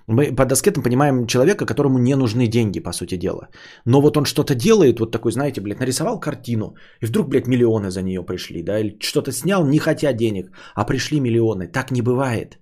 [0.06, 3.48] Мы под аскетом понимаем человека, которому не нужны деньги, по сути дела.
[3.86, 7.90] Но вот он что-то делает, вот такой, знаете, блядь, нарисовал картину, и вдруг, блядь, миллионы
[7.90, 11.66] за нее пришли, да, или что-то снял, не хотя денег, а пришли миллионы.
[11.68, 12.58] Так не бывает.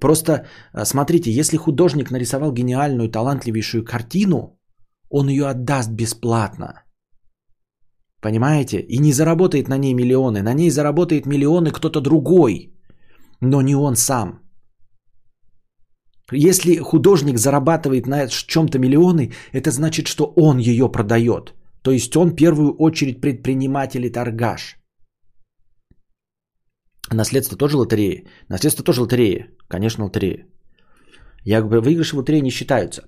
[0.00, 4.58] Просто а, смотрите, если художник нарисовал гениальную, талантливейшую картину,
[5.10, 6.84] он ее отдаст бесплатно.
[8.20, 8.80] Понимаете?
[8.80, 10.42] И не заработает на ней миллионы.
[10.42, 12.70] На ней заработает миллионы кто-то другой
[13.40, 14.40] но не он сам.
[16.32, 21.54] Если художник зарабатывает на чем-то миллионы, это значит, что он ее продает.
[21.82, 24.76] То есть он в первую очередь предприниматель и торгаш.
[27.12, 28.24] Наследство тоже лотерея.
[28.48, 29.48] Наследство тоже лотерея.
[29.70, 30.46] Конечно, лотерея.
[31.44, 33.02] Я говорю, выигрыши в лотерее не считаются.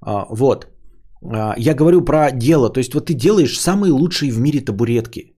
[0.00, 0.66] А, вот.
[1.22, 2.72] А, я говорю про дело.
[2.72, 5.34] То есть вот ты делаешь самые лучшие в мире табуретки.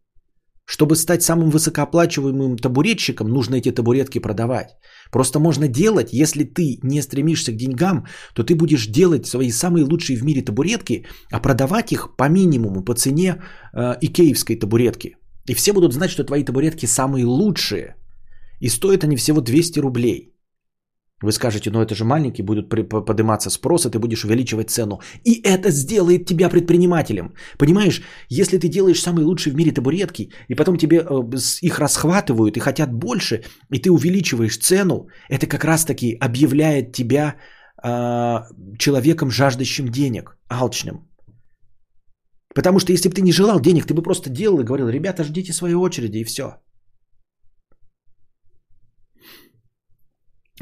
[0.64, 4.68] Чтобы стать самым высокооплачиваемым табуретчиком, нужно эти табуретки продавать.
[5.10, 9.84] Просто можно делать, если ты не стремишься к деньгам, то ты будешь делать свои самые
[9.84, 13.42] лучшие в мире табуретки, а продавать их по минимуму, по цене
[13.74, 15.16] э, икеевской табуретки.
[15.48, 17.96] И все будут знать, что твои табуретки самые лучшие.
[18.60, 20.30] И стоят они всего 200 рублей.
[21.22, 22.68] Вы скажете, ну это же маленький, будут
[23.06, 25.00] подниматься спросы, ты будешь увеличивать цену.
[25.24, 27.34] И это сделает тебя предпринимателем.
[27.58, 32.56] Понимаешь, если ты делаешь самые лучшие в мире табуретки, и потом тебе э, их расхватывают
[32.56, 37.36] и хотят больше, и ты увеличиваешь цену, это как раз таки объявляет тебя
[37.84, 38.40] э,
[38.78, 41.06] человеком, жаждущим денег, алчным.
[42.54, 45.22] Потому что если бы ты не желал денег, ты бы просто делал и говорил, ребята,
[45.24, 46.44] ждите своей очереди и все.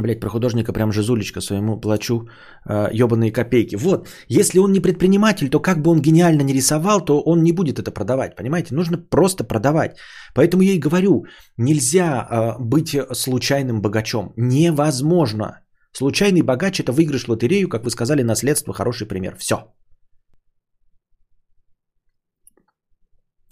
[0.00, 2.28] Блять, про художника прям жизулечка своему плачу
[2.68, 3.76] э, ебаные копейки.
[3.76, 7.52] Вот, если он не предприниматель, то как бы он гениально не рисовал, то он не
[7.52, 8.74] будет это продавать, понимаете?
[8.74, 9.98] Нужно просто продавать.
[10.34, 11.24] Поэтому я и говорю,
[11.56, 14.32] нельзя э, быть случайным богачом.
[14.36, 15.62] Невозможно.
[15.92, 19.34] Случайный богач– это выигрыш в лотерею, как вы сказали, наследство, хороший пример.
[19.38, 19.56] Все.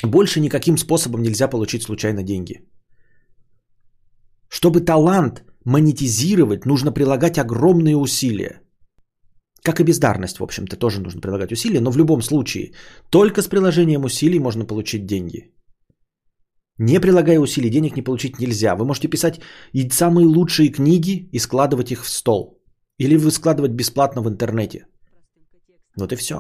[0.05, 2.61] Больше никаким способом нельзя получить случайно деньги.
[4.49, 8.63] Чтобы талант– монетизировать, нужно прилагать огромные усилия.
[9.63, 12.73] Как и бездарность, в общем-то, тоже нужно прилагать усилия, но в любом случае,
[13.11, 15.53] только с приложением усилий можно получить деньги.
[16.79, 18.77] Не прилагая усилий, денег не получить нельзя.
[18.77, 19.41] Вы можете писать
[19.73, 22.63] и самые лучшие книги и складывать их в стол.
[22.99, 24.87] Или вы складывать бесплатно в интернете.
[25.97, 26.37] Вот и все.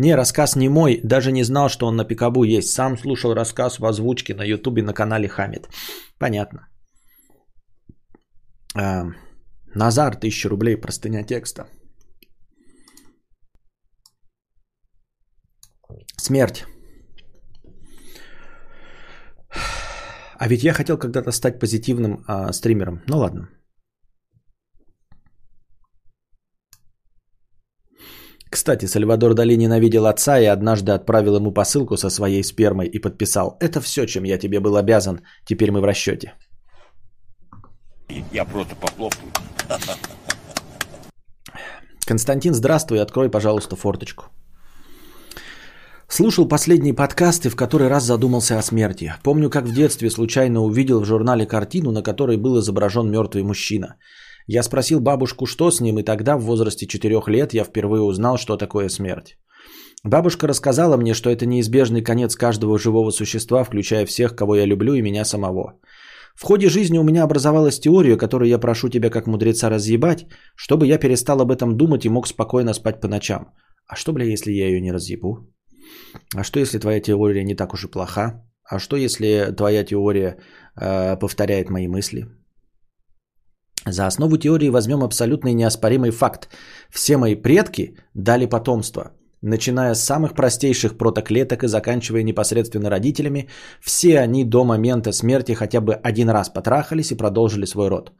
[0.00, 2.70] Не, рассказ не мой, даже не знал, что он на Пикабу есть.
[2.70, 5.68] Сам слушал рассказ в озвучке на Ютубе на канале Хамид.
[6.18, 6.68] Понятно.
[8.74, 9.04] А,
[9.74, 11.66] Назар, 1000 рублей, простыня текста.
[16.16, 16.64] Смерть.
[20.38, 23.02] А ведь я хотел когда-то стать позитивным а, стримером.
[23.06, 23.48] Ну ладно.
[28.50, 33.56] Кстати, Сальвадор Дали ненавидел отца и однажды отправил ему посылку со своей спермой и подписал
[33.60, 36.34] «Это все, чем я тебе был обязан, теперь мы в расчете».
[38.32, 39.32] Я просто похлопаю.
[42.04, 44.24] Константин, здравствуй, открой, пожалуйста, форточку.
[46.08, 49.14] Слушал последние подкасты, в который раз задумался о смерти.
[49.22, 53.94] Помню, как в детстве случайно увидел в журнале картину, на которой был изображен мертвый мужчина.
[54.52, 58.36] Я спросил бабушку, что с ним, и тогда в возрасте 4 лет я впервые узнал,
[58.36, 59.38] что такое смерть.
[60.02, 64.94] Бабушка рассказала мне, что это неизбежный конец каждого живого существа, включая всех, кого я люблю,
[64.94, 65.78] и меня самого.
[66.34, 70.26] В ходе жизни у меня образовалась теория, которую я прошу тебя как мудреца разъебать,
[70.56, 73.52] чтобы я перестал об этом думать и мог спокойно спать по ночам.
[73.86, 75.48] А что, бля, если я ее не разъебу?
[76.34, 78.42] А что, если твоя теория не так уж и плоха?
[78.68, 80.38] А что, если твоя теория
[80.80, 82.26] э, повторяет мои мысли?
[83.86, 86.48] За основу теории возьмем абсолютный неоспоримый факт.
[86.90, 89.12] Все мои предки дали потомство.
[89.42, 93.48] Начиная с самых простейших протоклеток и заканчивая непосредственно родителями,
[93.80, 98.12] все они до момента смерти хотя бы один раз потрахались и продолжили свой род.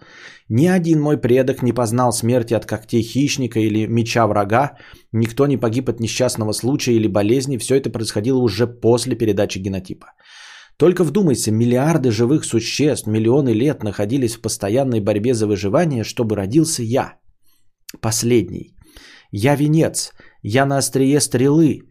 [0.49, 4.79] Ни один мой предок не познал смерти от когтей хищника или меча врага,
[5.13, 10.15] никто не погиб от несчастного случая или болезни, все это происходило уже после передачи генотипа.
[10.81, 16.83] Только вдумайся, миллиарды живых существ миллионы лет находились в постоянной борьбе за выживание, чтобы родился
[16.83, 17.19] я.
[18.01, 18.75] Последний.
[19.31, 20.13] Я венец,
[20.43, 21.83] я на острие стрелы,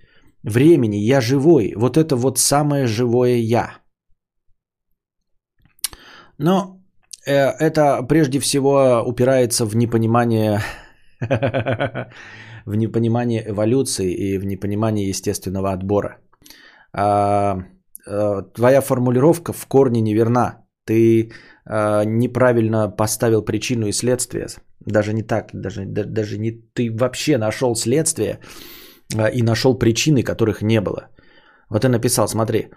[0.42, 1.74] времени, я живой.
[1.76, 3.78] Вот это вот самое живое я.
[6.40, 6.82] Но
[7.28, 10.62] э, это прежде всего упирается в непонимание
[12.66, 16.18] в непонимание эволюции и в непонимание естественного отбора.
[18.10, 20.66] Э, твоя формулировка в корне неверна.
[20.86, 21.32] Ты
[21.66, 24.48] э, неправильно поставил причину и следствие.
[24.86, 28.40] Даже не так, даже, даже не ты вообще нашел следствие
[29.16, 31.10] э, и нашел причины, которых не было.
[31.70, 32.70] Вот ты написал, смотри,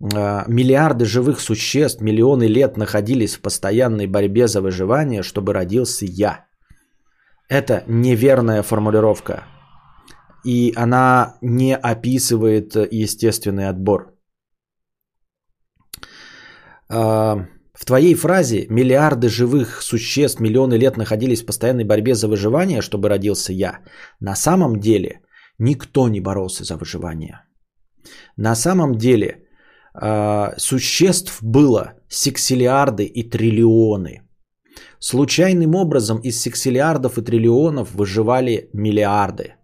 [0.00, 6.46] миллиарды живых существ миллионы лет находились в постоянной борьбе за выживание, чтобы родился я.
[7.48, 9.44] Это неверная формулировка.
[10.44, 14.09] И она не описывает естественный отбор.
[16.90, 23.08] В твоей фразе миллиарды живых существ миллионы лет находились в постоянной борьбе за выживание, чтобы
[23.08, 23.78] родился я.
[24.20, 25.20] На самом деле
[25.58, 27.44] никто не боролся за выживание.
[28.36, 29.44] На самом деле
[29.94, 34.22] а, существ было сексиллиарды и триллионы.
[34.98, 39.54] Случайным образом из сексиллиардов и триллионов выживали миллиарды–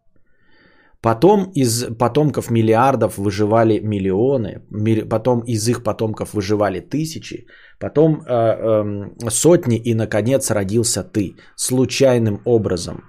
[1.03, 4.63] Потом из потомков миллиардов выживали миллионы,
[5.11, 7.47] потом из их потомков выживали тысячи,
[7.79, 13.05] потом э, э, сотни и, наконец, родился ты случайным образом.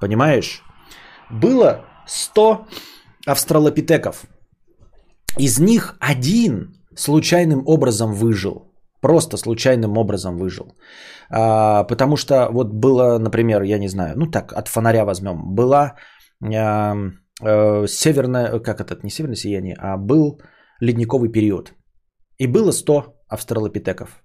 [0.00, 0.62] Понимаешь?
[1.30, 2.66] Было 100
[3.26, 4.26] австралопитеков.
[5.38, 8.72] Из них один случайным образом выжил.
[9.00, 10.74] Просто случайным образом выжил.
[11.30, 15.94] А, потому что вот было, например, я не знаю, ну так, от фонаря возьмем, была...
[16.42, 16.96] А,
[17.42, 20.40] э, северное, как это, не северное сияние, а был
[20.80, 21.72] ледниковый период.
[22.38, 24.22] И было 100 австралопитеков.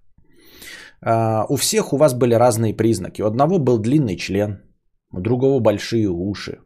[1.06, 3.22] Э, у всех у вас были разные признаки.
[3.22, 4.62] У одного был длинный член,
[5.12, 6.60] у другого большие уши,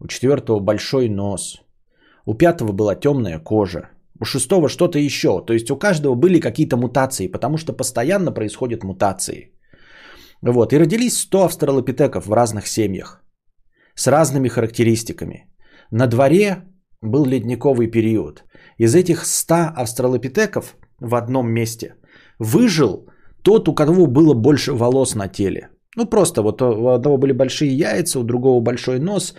[0.00, 1.62] у четвертого большой нос,
[2.26, 5.44] у пятого была темная кожа, у шестого что-то еще.
[5.46, 9.52] То есть у каждого были какие-то мутации, потому что постоянно происходят мутации.
[10.42, 13.22] Вот, и родились 100 австралопитеков в разных семьях
[13.94, 15.51] с разными характеристиками.
[15.92, 16.56] На дворе
[17.02, 18.44] был ледниковый период.
[18.78, 21.94] Из этих 100 австралопитеков в одном месте
[22.38, 23.06] выжил
[23.42, 25.68] тот, у кого было больше волос на теле.
[25.96, 29.34] Ну просто вот у одного были большие яйца, у другого большой нос,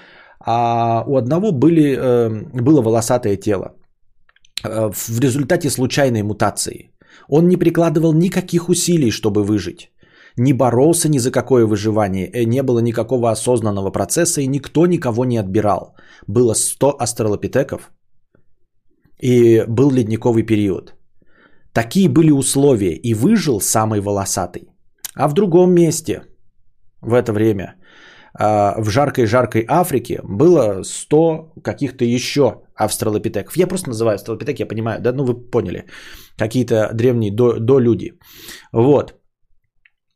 [0.45, 2.29] а у одного были, э,
[2.61, 3.73] было волосатое тело.
[4.63, 6.91] Э, в результате случайной мутации.
[7.29, 9.92] Он не прикладывал никаких усилий, чтобы выжить
[10.37, 15.25] не боролся ни за какое выживание, э, не было никакого осознанного процесса и никто никого
[15.25, 15.95] не отбирал.
[16.27, 17.91] Было 100 астралопитеков
[19.19, 20.95] и был ледниковый период.
[21.73, 24.69] Такие были условия и выжил самый волосатый.
[25.15, 26.21] А в другом месте
[27.01, 27.75] в это время
[28.33, 33.57] а, в жаркой-жаркой Африке было 100 каких-то еще австралопитеков.
[33.57, 35.85] Я просто называю австралопитек, я понимаю, да, ну вы поняли.
[36.37, 38.13] Какие-то древние до, до люди.
[38.71, 39.15] Вот.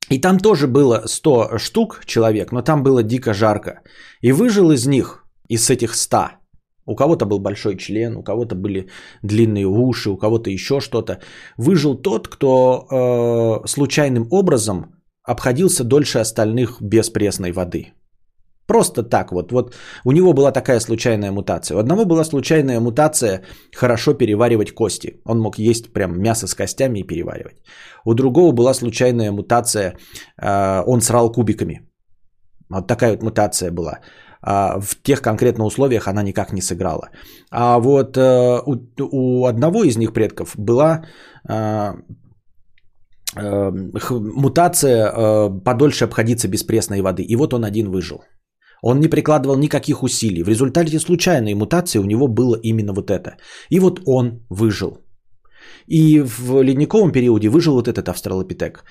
[0.10, 3.82] И там тоже было 100 штук человек, но там было дико жарко.
[4.22, 6.18] И выжил из них, из этих 100,
[6.86, 8.90] у кого-то был большой член, у кого-то были
[9.22, 11.20] длинные уши, у кого-то еще что-то.
[11.58, 17.94] Выжил тот, кто э, случайным образом обходился дольше остальных без пресной воды.
[18.68, 19.52] Просто так вот.
[19.52, 21.78] Вот у него была такая случайная мутация.
[21.78, 23.42] У одного была случайная мутация
[23.76, 25.22] хорошо переваривать кости.
[25.26, 27.56] Он мог есть прям мясо с костями и переваривать.
[28.06, 29.94] У другого была случайная мутация.
[30.42, 31.90] Э, он срал кубиками.
[32.70, 34.00] Вот такая вот мутация была.
[34.42, 37.10] А в тех конкретно условиях она никак не сыграла.
[37.52, 38.62] А вот э,
[39.00, 41.06] у, одного из них предков была
[41.50, 41.94] э,
[44.10, 47.24] мутация подольше обходиться без пресной воды.
[47.24, 48.18] И вот он один выжил.
[48.82, 50.44] Он не прикладывал никаких усилий.
[50.44, 53.38] В результате случайной мутации у него было именно вот это.
[53.70, 54.98] И вот он выжил.
[55.88, 58.84] И в ледниковом периоде выжил вот этот австралопитек.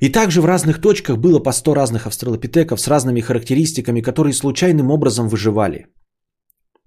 [0.00, 4.90] И также в разных точках было по 100 разных австралопитеков с разными характеристиками, которые случайным
[4.90, 5.86] образом выживали.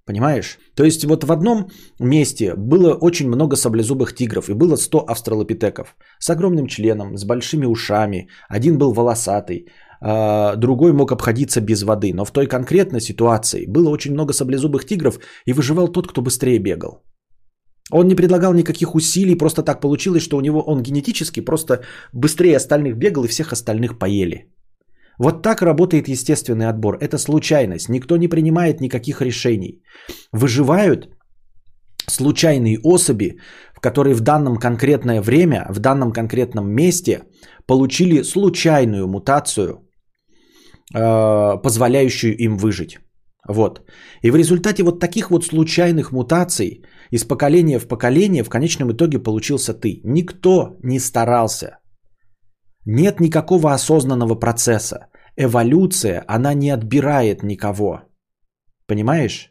[0.05, 0.57] Понимаешь?
[0.75, 5.95] То есть вот в одном месте было очень много саблезубых тигров и было 100 австралопитеков
[6.19, 8.27] с огромным членом, с большими ушами.
[8.49, 9.67] Один был волосатый,
[10.57, 12.13] другой мог обходиться без воды.
[12.13, 16.59] Но в той конкретной ситуации было очень много саблезубых тигров и выживал тот, кто быстрее
[16.59, 17.03] бегал.
[17.91, 21.83] Он не предлагал никаких усилий, просто так получилось, что у него он генетически просто
[22.13, 24.47] быстрее остальных бегал и всех остальных поели.
[25.19, 26.97] Вот так работает естественный отбор.
[26.99, 27.89] Это случайность.
[27.89, 29.83] Никто не принимает никаких решений.
[30.31, 31.09] Выживают
[32.09, 33.37] случайные особи,
[33.81, 37.23] которые в данном конкретное время, в данном конкретном месте
[37.67, 39.79] получили случайную мутацию,
[40.93, 42.99] позволяющую им выжить.
[43.47, 43.81] Вот.
[44.21, 49.19] И в результате вот таких вот случайных мутаций из поколения в поколение в конечном итоге
[49.19, 50.01] получился ты.
[50.03, 51.79] Никто не старался.
[52.85, 55.07] Нет никакого осознанного процесса.
[55.35, 58.01] Эволюция, она не отбирает никого.
[58.87, 59.49] Понимаешь?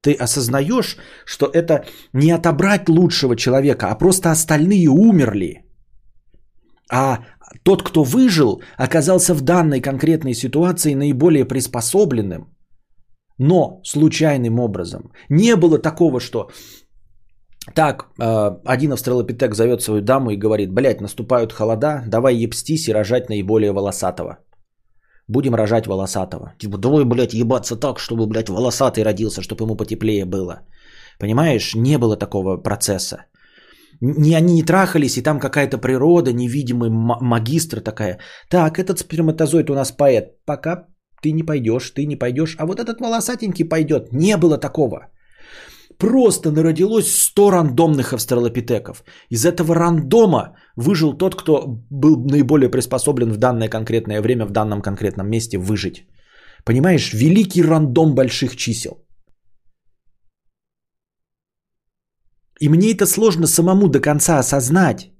[0.00, 5.64] Ты осознаешь, что это не отобрать лучшего человека, а просто остальные умерли.
[6.90, 7.18] А
[7.62, 12.54] тот, кто выжил, оказался в данной конкретной ситуации наиболее приспособленным,
[13.38, 15.12] но случайным образом.
[15.30, 16.50] Не было такого, что
[17.74, 22.92] так, э, один австралопитек зовет свою даму и говорит, блядь, наступают холода, давай ебстись и
[22.92, 24.38] рожать наиболее волосатого.
[25.28, 26.52] Будем рожать волосатого.
[26.58, 30.60] Типа, давай, блядь, ебаться так, чтобы, блядь, волосатый родился, чтобы ему потеплее было.
[31.18, 33.24] Понимаешь, не было такого процесса.
[34.00, 38.18] Не, они не трахались, и там какая-то природа, невидимый магистр такая.
[38.50, 40.44] Так, этот сперматозоид у нас поэт.
[40.46, 40.86] Пока
[41.22, 44.12] ты не пойдешь, ты не пойдешь, а вот этот волосатенький пойдет.
[44.12, 45.08] Не было такого.
[45.98, 49.04] Просто народилось 100 рандомных австралопитеков.
[49.30, 54.82] Из этого рандома выжил тот, кто был наиболее приспособлен в данное конкретное время, в данном
[54.82, 56.06] конкретном месте выжить.
[56.64, 59.03] Понимаешь, великий рандом больших чисел.
[62.60, 65.10] И мне это сложно самому до конца осознать.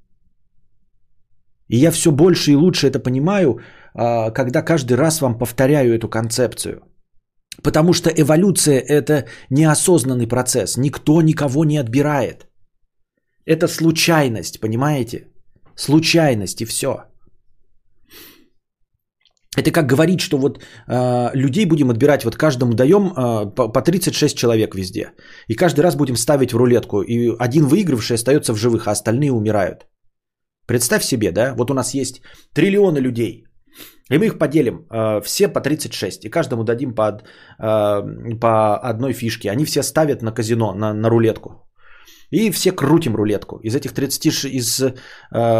[1.68, 3.60] И я все больше и лучше это понимаю,
[3.94, 6.82] а, когда каждый раз вам повторяю эту концепцию.
[7.62, 10.76] Потому что эволюция это неосознанный процесс.
[10.76, 12.46] Никто никого не отбирает.
[13.46, 15.28] Это случайность, понимаете?
[15.76, 17.04] Случайность и все.
[19.56, 23.82] Это как говорить, что вот э, людей будем отбирать, вот каждому даем э, по, по
[23.82, 25.12] 36 человек везде.
[25.48, 27.02] И каждый раз будем ставить в рулетку.
[27.02, 29.86] И один выигравший остается в живых, а остальные умирают.
[30.66, 32.22] Представь себе, да, вот у нас есть
[32.54, 33.44] триллионы людей.
[34.10, 36.24] И мы их поделим э, все по 36.
[36.24, 37.02] И каждому дадим по,
[37.58, 39.50] э, по одной фишке.
[39.50, 41.50] Они все ставят на казино, на, на рулетку.
[42.30, 43.60] И все крутим рулетку.
[43.62, 44.94] Из этих 30, из э,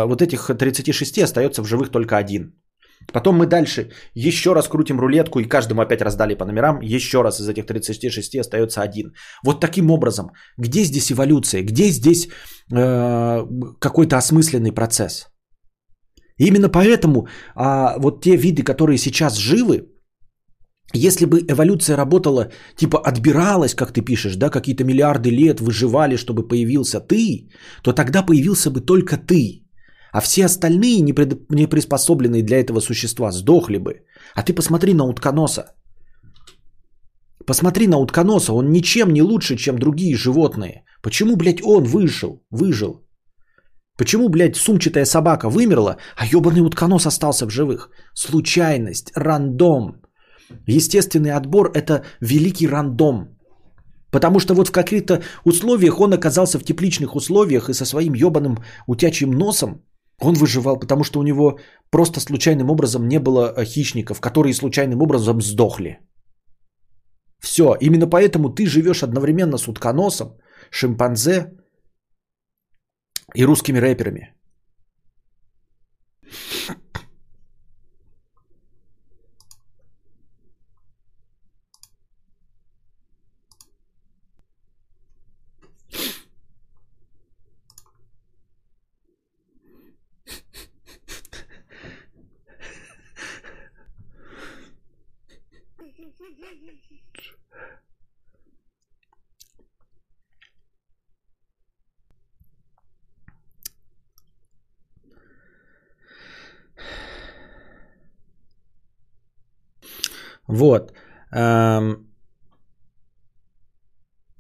[0.07, 2.64] вот этих 36 остается в живых только один.
[3.13, 6.81] Потом мы дальше еще раз крутим рулетку и каждому опять раздали по номерам.
[6.83, 9.13] Еще раз из этих 36 остается один.
[9.45, 11.63] Вот таким образом, где здесь эволюция?
[11.63, 12.29] Где здесь
[12.73, 13.47] э,
[13.81, 15.29] какой-то осмысленный процесс?
[16.39, 19.95] Именно поэтому а, вот те виды, которые сейчас живы,
[20.95, 26.49] если бы эволюция работала, типа отбиралась, как ты пишешь, да, какие-то миллиарды лет выживали, чтобы
[26.49, 27.49] появился ты,
[27.83, 29.64] то тогда появился бы только ты.
[30.15, 31.49] А все остальные, не, пред,
[32.47, 33.95] для этого существа, сдохли бы.
[34.37, 35.75] А ты посмотри на утконоса.
[37.47, 40.85] Посмотри на утконоса, он ничем не лучше, чем другие животные.
[41.03, 43.05] Почему, блядь, он вышел, выжил?
[43.99, 47.91] Почему, блядь, сумчатая собака вымерла, а ебаный утконос остался в живых?
[48.15, 50.01] Случайность, рандом.
[50.69, 53.37] Естественный отбор– это великий рандом.
[54.13, 58.59] Потому что вот в каких-то условиях он оказался в тепличных условиях и со своим ебаным
[58.87, 59.83] утячьим носом
[60.21, 61.59] он выживал, потому что у него
[61.91, 65.99] просто случайным образом не было э, хищников, которые случайным образом сдохли.
[67.41, 70.39] Все, именно поэтому ты живешь одновременно с утконосом,
[70.71, 71.53] шимпанзе
[73.35, 74.35] и русскими рэперами.
[110.55, 110.93] Вот.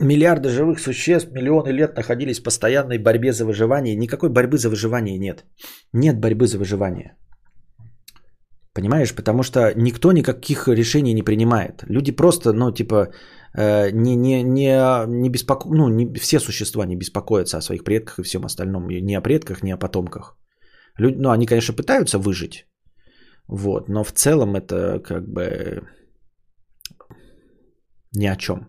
[0.00, 3.96] Миллиарды живых существ миллионы лет находились в постоянной борьбе за выживание.
[3.96, 5.44] Никакой борьбы за выживание нет.
[5.92, 7.16] Нет борьбы за выживание.
[8.74, 9.14] Понимаешь?
[9.14, 11.84] Потому что никто никаких решений не принимает.
[11.88, 13.12] Люди просто, ну, типа,
[13.56, 15.68] э, не, не, не, не беспоко...
[15.68, 18.88] ну, не, все существа не беспокоятся о своих предках и всем остальном.
[18.88, 20.36] Ни о предках, ни о потомках.
[20.98, 22.66] Люди, ну, они, конечно, пытаются выжить.
[23.48, 25.82] Вот, но в целом это как бы
[28.14, 28.68] ни о чем.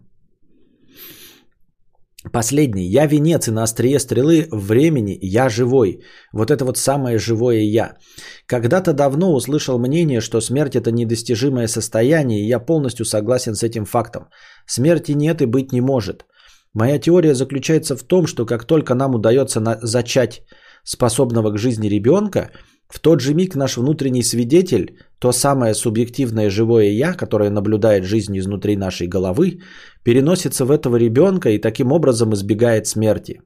[2.31, 2.87] Последний.
[2.87, 6.01] Я венец и на острие стрелы времени я живой.
[6.33, 7.97] Вот это вот самое живое я.
[8.47, 13.85] Когда-то давно услышал мнение, что смерть это недостижимое состояние, и я полностью согласен с этим
[13.85, 14.23] фактом.
[14.65, 16.25] Смерти нет и быть не может.
[16.73, 20.41] Моя теория заключается в том, что как только нам удается на- зачать
[20.83, 22.49] способного к жизни ребенка,
[22.87, 28.37] в тот же миг наш внутренний свидетель, то самое субъективное живое я, которое наблюдает жизнь
[28.37, 29.59] изнутри нашей головы,
[30.03, 33.41] переносится в этого ребенка и таким образом избегает смерти.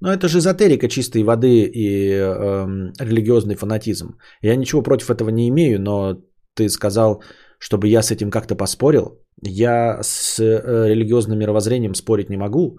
[0.00, 2.66] Но это же эзотерика чистой воды и э,
[3.00, 4.16] религиозный фанатизм.
[4.42, 6.16] Я ничего против этого не имею, но
[6.54, 7.22] ты сказал,
[7.58, 9.20] чтобы я с этим как-то поспорил.
[9.42, 12.78] Я с э, религиозным мировоззрением спорить не могу,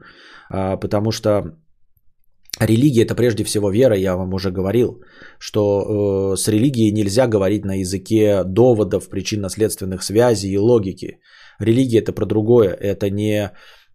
[0.51, 1.57] э, потому что
[2.60, 5.02] Религия это прежде всего вера, я вам уже говорил,
[5.39, 11.22] что э, с религией нельзя говорить на языке доводов, причинно-следственных связей и логики.
[11.60, 13.52] Религия это про другое, это не...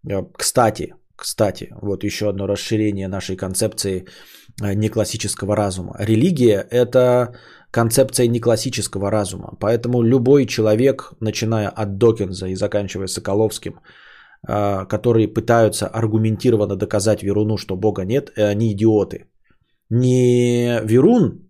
[0.09, 4.05] Э, кстати, кстати, вот еще одно расширение нашей концепции
[4.61, 5.95] э, неклассического разума.
[5.99, 7.35] Религия это
[7.71, 13.79] концепция неклассического разума, поэтому любой человек, начиная от Докинза и заканчивая Соколовским,
[14.45, 19.25] которые пытаются аргументированно доказать Веруну, что Бога нет, они идиоты.
[19.89, 21.49] Не Верун,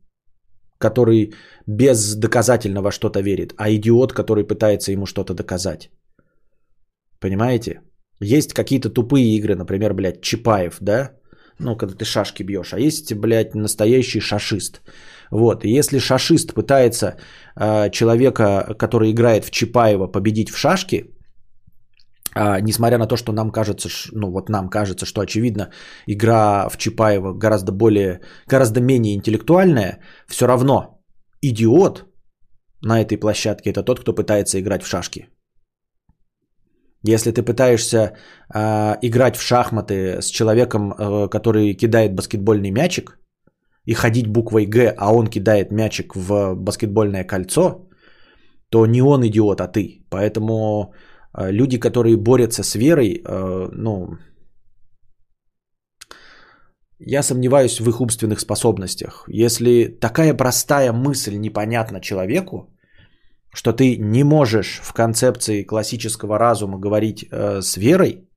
[0.79, 1.33] который
[1.67, 5.89] бездоказательно во что-то верит, а идиот, который пытается ему что-то доказать.
[7.19, 7.81] Понимаете?
[8.19, 11.11] Есть какие-то тупые игры, например, блядь, Чапаев, да?
[11.59, 12.73] Ну, когда ты шашки бьешь.
[12.73, 14.81] А есть, блядь, настоящий шашист.
[15.31, 17.17] Вот, и если шашист пытается
[17.55, 21.16] э, человека, который играет в Чапаева, победить в шашки,
[22.37, 25.69] а, несмотря на то, что нам кажется, ну вот нам кажется, что очевидно,
[26.07, 31.01] игра в Чапаева гораздо более, гораздо менее интеллектуальная, все равно
[31.41, 32.05] идиот
[32.81, 35.29] на этой площадке это тот, кто пытается играть в шашки.
[37.03, 38.13] Если ты пытаешься
[38.53, 43.19] э, играть в шахматы с человеком, э, который кидает баскетбольный мячик,
[43.87, 47.87] и ходить буквой Г, а он кидает мячик в баскетбольное кольцо,
[48.69, 50.05] то не он идиот, а ты.
[50.09, 50.93] Поэтому
[51.33, 54.17] люди, которые борются с верой, э, ну,
[56.99, 59.25] я сомневаюсь в их умственных способностях.
[59.27, 62.73] Если такая простая мысль непонятна человеку,
[63.53, 68.27] что ты не можешь в концепции классического разума говорить э, с верой,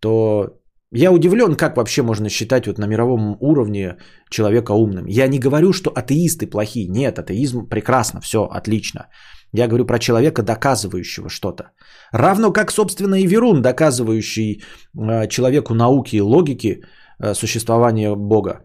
[0.00, 0.58] то
[0.90, 3.96] я удивлен, как вообще можно считать вот на мировом уровне
[4.30, 5.06] человека умным.
[5.06, 6.88] Я не говорю, что атеисты плохие.
[6.88, 9.08] Нет, атеизм прекрасно, все отлично.
[9.52, 11.70] Я говорю про человека, доказывающего что-то.
[12.12, 14.62] Равно как, собственно, и Верун, доказывающий
[14.94, 16.82] э, человеку науки и логики
[17.18, 18.60] э, существования Бога.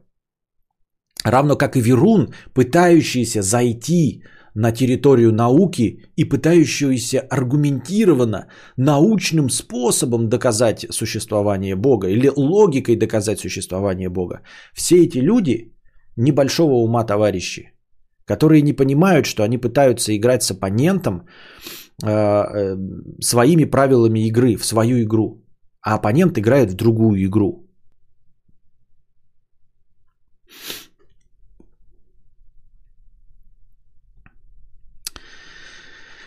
[1.26, 4.24] Равно как и Верун, пытающийся зайти
[4.56, 14.10] на территорию науки и пытающийся аргументированно, научным способом доказать существование Бога или логикой доказать существование
[14.10, 14.42] Бога.
[14.74, 15.74] Все эти люди
[16.18, 17.73] небольшого ума товарищи,
[18.26, 21.28] которые не понимают, что они пытаются играть с оппонентом
[22.04, 22.78] э, э,
[23.22, 25.44] своими правилами игры, в свою игру,
[25.82, 27.64] а оппонент играет в другую игру.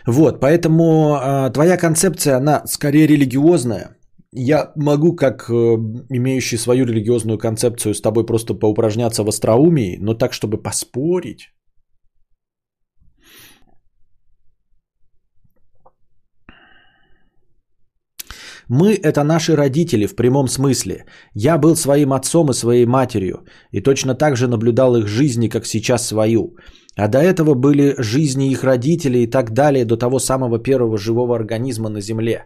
[0.07, 3.97] Вот, поэтому э, твоя концепция, она скорее религиозная.
[4.31, 5.53] Я могу, как э,
[6.09, 11.49] имеющий свою религиозную концепцию, с тобой просто поупражняться в остроумии, но так, чтобы поспорить.
[18.69, 21.05] Мы– это наши родители в прямом смысле.
[21.33, 25.65] Я был своим отцом и своей матерью, и точно так же наблюдал их жизни, как
[25.65, 26.55] сейчас свою.
[26.97, 31.35] А до этого были жизни их родителей и так далее, до того самого первого живого
[31.35, 32.45] организма на Земле.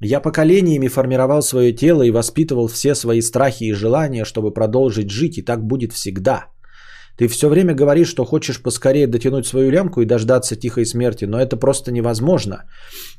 [0.00, 5.38] Я поколениями формировал свое тело и воспитывал все свои страхи и желания, чтобы продолжить жить,
[5.38, 6.46] и так будет всегда.
[7.16, 11.40] Ты все время говоришь, что хочешь поскорее дотянуть свою лямку и дождаться тихой смерти, но
[11.40, 12.64] это просто невозможно.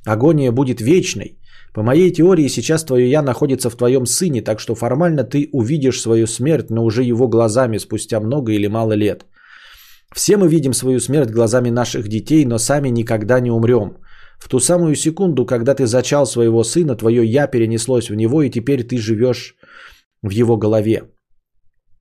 [0.05, 1.39] Агония будет вечной.
[1.77, 6.01] По моей теории, сейчас твое «я» находится в твоем сыне, так что формально ты увидишь
[6.01, 9.25] свою смерть, но уже его глазами спустя много или мало лет.
[10.11, 13.97] Все мы видим свою смерть глазами наших детей, но сами никогда не умрем.
[14.39, 18.49] В ту самую секунду, когда ты зачал своего сына, твое «я» перенеслось в него, и
[18.49, 19.55] теперь ты живешь
[20.23, 21.03] в его голове.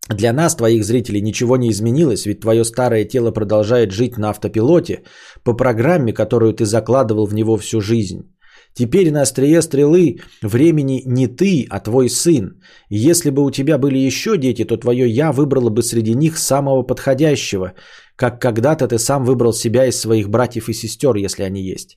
[0.09, 5.03] Для нас, твоих зрителей, ничего не изменилось, ведь твое старое тело продолжает жить на автопилоте
[5.45, 8.36] по программе, которую ты закладывал в него всю жизнь.
[8.79, 12.61] Теперь на острие стрелы времени не ты, а твой сын.
[12.91, 16.83] Если бы у тебя были еще дети, то твое «я» выбрало бы среди них самого
[16.83, 17.73] подходящего,
[18.17, 21.97] как когда-то ты сам выбрал себя из своих братьев и сестер, если они есть.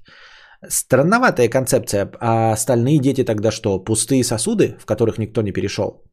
[0.70, 2.12] Странноватая концепция.
[2.22, 3.84] А остальные дети тогда что?
[3.84, 6.04] Пустые сосуды, в которых никто не перешел?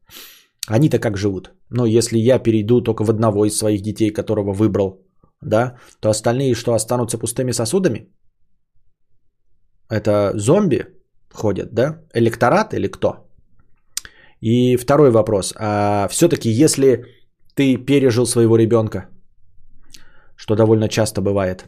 [0.67, 1.51] Они-то как живут?
[1.69, 5.01] Ну, если я перейду только в одного из своих детей, которого выбрал,
[5.41, 8.09] да, то остальные что, останутся пустыми сосудами?
[9.89, 10.85] Это зомби
[11.33, 11.99] ходят, да?
[12.13, 13.27] Электорат или кто?
[14.41, 15.53] И второй вопрос.
[15.57, 17.05] А все-таки, если
[17.55, 19.07] ты пережил своего ребенка,
[20.35, 21.65] что довольно часто бывает,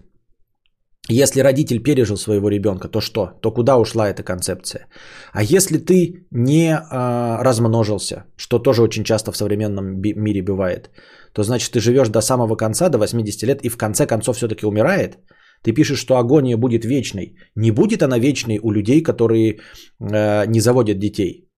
[1.12, 3.26] если родитель пережил своего ребенка, то что?
[3.42, 4.86] То куда ушла эта концепция?
[5.34, 10.92] А если ты не а, размножился, что тоже очень часто в современном мире бывает,
[11.34, 14.66] то значит ты живешь до самого конца, до 80 лет, и в конце концов все-таки
[14.66, 15.18] умирает–
[15.64, 17.36] ты пишешь, что агония будет вечной.
[17.56, 19.60] Не будет она вечной у людей, которые
[20.00, 21.50] э, не заводят детей.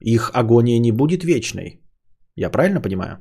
[0.00, 1.80] Их агония не будет вечной.
[2.36, 3.18] Я правильно понимаю?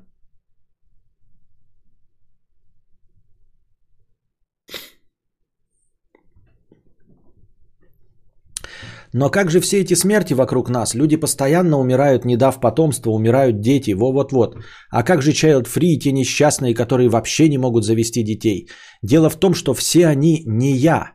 [9.13, 10.95] Но как же все эти смерти вокруг нас?
[10.95, 14.55] Люди постоянно умирают, не дав потомства, умирают дети, во-вот-вот.
[14.89, 18.69] А как же Child Free, те несчастные, которые вообще не могут завести детей?
[19.03, 21.13] Дело в том, что все они не я.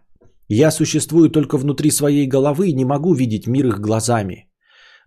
[0.49, 4.49] Я существую только внутри своей головы и не могу видеть мир их глазами.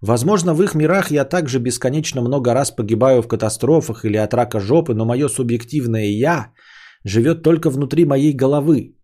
[0.01, 4.59] Возможно, в их мирах я также бесконечно много раз погибаю в катастрофах или от рака
[4.59, 6.53] жопы, но мое субъективное «я»
[7.03, 8.95] живет только внутри моей головы.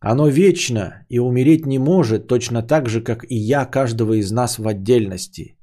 [0.00, 4.58] Оно вечно и умереть не может, точно так же, как и я каждого из нас
[4.58, 5.56] в отдельности.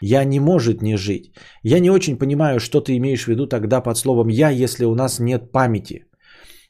[0.00, 1.32] Я не может не жить.
[1.62, 4.94] Я не очень понимаю, что ты имеешь в виду тогда под словом «я», если у
[4.94, 6.06] нас нет памяти.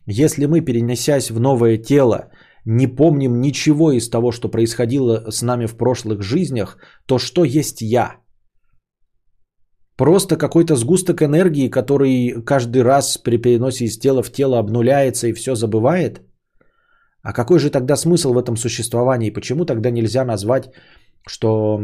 [0.06, 2.30] Если мы, перенесясь в новое тело,
[2.64, 7.80] не помним ничего из того, что происходило с нами в прошлых жизнях, то что есть
[7.80, 8.16] «я»?
[9.96, 15.32] Просто какой-то сгусток энергии, который каждый раз при переносе из тела в тело обнуляется и
[15.32, 16.20] все забывает–
[17.24, 19.32] а какой же тогда смысл в этом существовании?
[19.32, 20.64] Почему тогда нельзя назвать,
[21.26, 21.80] что,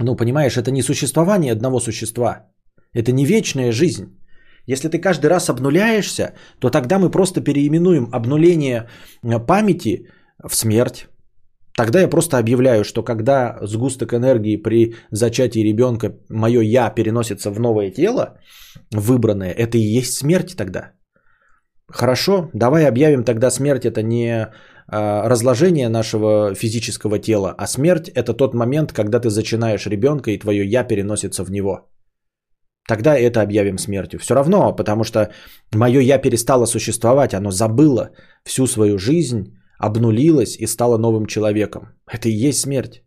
[0.00, 2.46] ну, понимаешь, это не существование одного существа,
[2.92, 4.04] это не вечная жизнь.
[4.66, 8.88] Если ты каждый раз обнуляешься, то тогда мы просто переименуем обнуление
[9.22, 10.08] э, памяти
[10.42, 11.06] в смерть.
[11.76, 17.60] Тогда я просто объявляю, что когда сгусток энергии при зачатии ребенка, мое я переносится в
[17.60, 18.40] новое тело,
[18.90, 20.92] выбранное, это и есть смерть тогда.
[21.92, 24.48] Хорошо, давай объявим тогда смерть это не
[24.86, 30.38] а, разложение нашего физического тела, а смерть это тот момент, когда ты зачинаешь ребенка и
[30.38, 31.90] твое я переносится в него.
[32.88, 34.18] Тогда это объявим смертью.
[34.18, 35.30] Все равно, потому что
[35.74, 38.10] мое я перестало существовать, оно забыло
[38.44, 41.82] всю свою жизнь, обнулилось и стало новым человеком.
[42.10, 43.02] Это и есть смерть.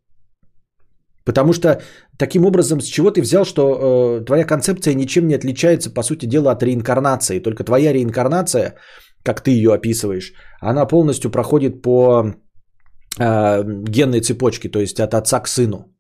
[1.26, 1.82] Потому что
[2.18, 6.26] таким образом, с чего ты взял, что э, твоя концепция ничем не отличается, по сути
[6.26, 7.40] дела, от реинкарнации.
[7.40, 8.76] Только твоя реинкарнация,
[9.24, 12.34] как ты ее описываешь, она полностью проходит по
[13.20, 15.94] э, генной цепочке, то есть от отца к сыну.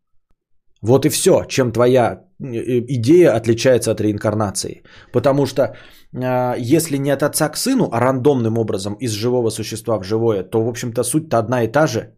[0.83, 4.83] Вот и все, чем твоя э, идея отличается от реинкарнации.
[5.13, 9.97] Потому что э, если не от отца к сыну, а рандомным образом из живого существа
[9.99, 12.17] в живое, то, в общем-то, суть-то одна и та же.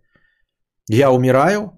[0.89, 1.74] Я умираю,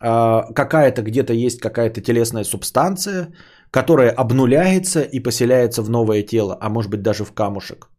[0.00, 3.32] какая-то где-то есть какая-то телесная субстанция,
[3.70, 7.90] которая обнуляется и поселяется в новое тело, а может быть даже в камушек.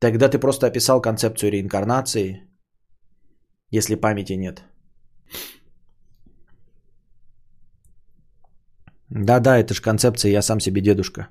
[0.00, 2.42] Тогда ты просто описал концепцию реинкарнации,
[3.70, 4.62] если памяти нет.
[9.08, 11.28] Да-да, это же концепция «я сам себе дедушка».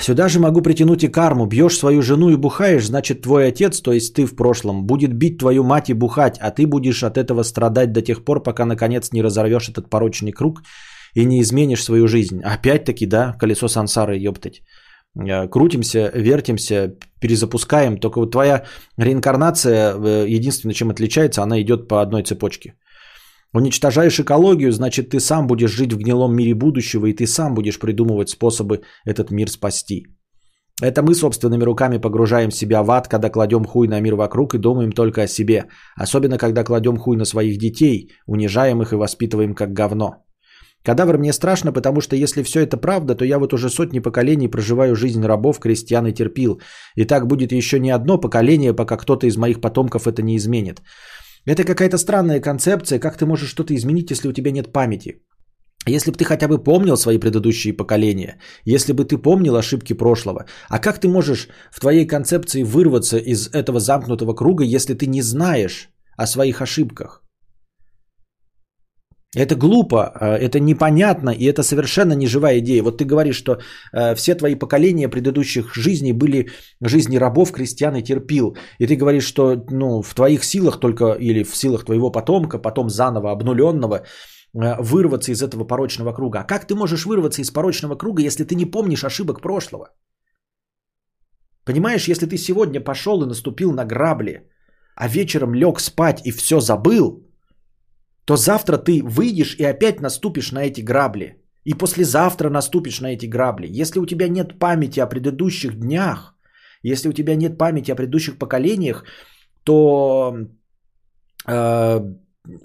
[0.00, 1.46] Сюда же могу притянуть и карму.
[1.46, 5.38] Бьешь свою жену и бухаешь, значит твой отец, то есть ты в прошлом, будет бить
[5.38, 9.12] твою мать и бухать, а ты будешь от этого страдать до тех пор, пока наконец
[9.12, 10.62] не разорвешь этот порочный круг
[11.14, 12.40] и не изменишь свою жизнь.
[12.42, 14.62] Опять-таки, да, колесо сансары, ёптать.
[15.16, 17.98] Э, крутимся, вертимся, перезапускаем.
[17.98, 18.64] Только вот твоя
[18.96, 22.74] реинкарнация, э, единственное, чем отличается, она идет по одной цепочке.
[23.54, 27.78] Уничтожаешь экологию, значит, ты сам будешь жить в гнилом мире будущего, и ты сам будешь
[27.78, 30.06] придумывать способы этот мир спасти.
[30.82, 34.58] Это мы собственными руками погружаем себя в ад, когда кладем хуй на мир вокруг и
[34.58, 35.64] думаем только о себе.
[35.96, 40.24] Особенно, когда кладем хуй на своих детей, унижаем их и воспитываем как говно.
[40.84, 44.48] Кадавр мне страшно, потому что если все это правда, то я вот уже сотни поколений
[44.48, 46.60] проживаю жизнь рабов, крестьян и терпил.
[46.94, 50.80] И так будет еще не одно поколение, пока кто-то из моих потомков это не изменит.
[51.44, 55.22] Это какая-то странная концепция, как ты можешь что-то изменить, если у тебя нет памяти.
[55.86, 60.44] Если бы ты хотя бы помнил свои предыдущие поколения, если бы ты помнил ошибки прошлого,
[60.68, 65.22] а как ты можешь в твоей концепции вырваться из этого замкнутого круга, если ты не
[65.22, 67.22] знаешь о своих ошибках?
[69.36, 72.82] Это глупо, э, это непонятно, и это совершенно не живая идея.
[72.82, 73.58] Вот ты говоришь, что
[73.92, 76.48] э, все твои поколения предыдущих жизней были
[76.80, 78.56] жизни рабов, крестьян и терпил.
[78.78, 82.88] И ты говоришь, что ну, в твоих силах только, или в силах твоего потомка, потом
[82.88, 86.38] заново обнуленного, э, вырваться из этого порочного круга.
[86.40, 89.90] А как ты можешь вырваться из порочного круга, если ты не помнишь ошибок прошлого?
[91.64, 94.48] Понимаешь, если ты сегодня пошел и наступил на грабли,
[94.96, 97.24] а вечером лег спать и все забыл–
[98.28, 101.36] то завтра ты выйдешь и опять наступишь на эти грабли.
[101.64, 103.80] И послезавтра наступишь на эти грабли.
[103.82, 106.34] Если у тебя нет памяти о предыдущих днях,
[106.82, 109.04] если у тебя нет памяти о предыдущих поколениях,
[109.64, 110.36] то
[111.46, 112.00] э,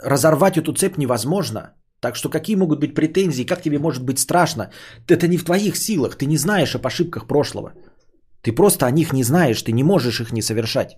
[0.03, 1.61] разорвать эту цепь невозможно.
[2.01, 4.69] Так что какие могут быть претензии, как тебе может быть страшно?
[5.07, 7.71] Это не в твоих силах, ты не знаешь об ошибках прошлого.
[8.41, 10.97] Ты просто о них не знаешь, ты не можешь их не совершать.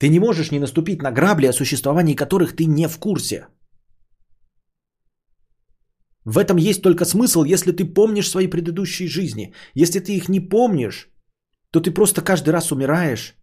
[0.00, 3.46] Ты не можешь не наступить на грабли, о существовании которых ты не в курсе.
[6.24, 9.54] В этом есть только смысл, если ты помнишь свои предыдущие жизни.
[9.74, 11.10] Если ты их не помнишь,
[11.70, 13.36] то ты просто каждый раз умираешь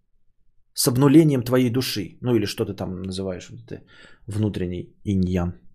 [0.73, 2.17] с обнулением твоей души.
[2.21, 3.83] Ну или что ты там называешь, вот это
[4.27, 5.66] внутренний иньян.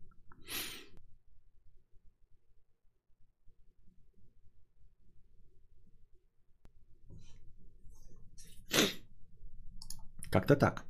[10.33, 10.85] Как-то так.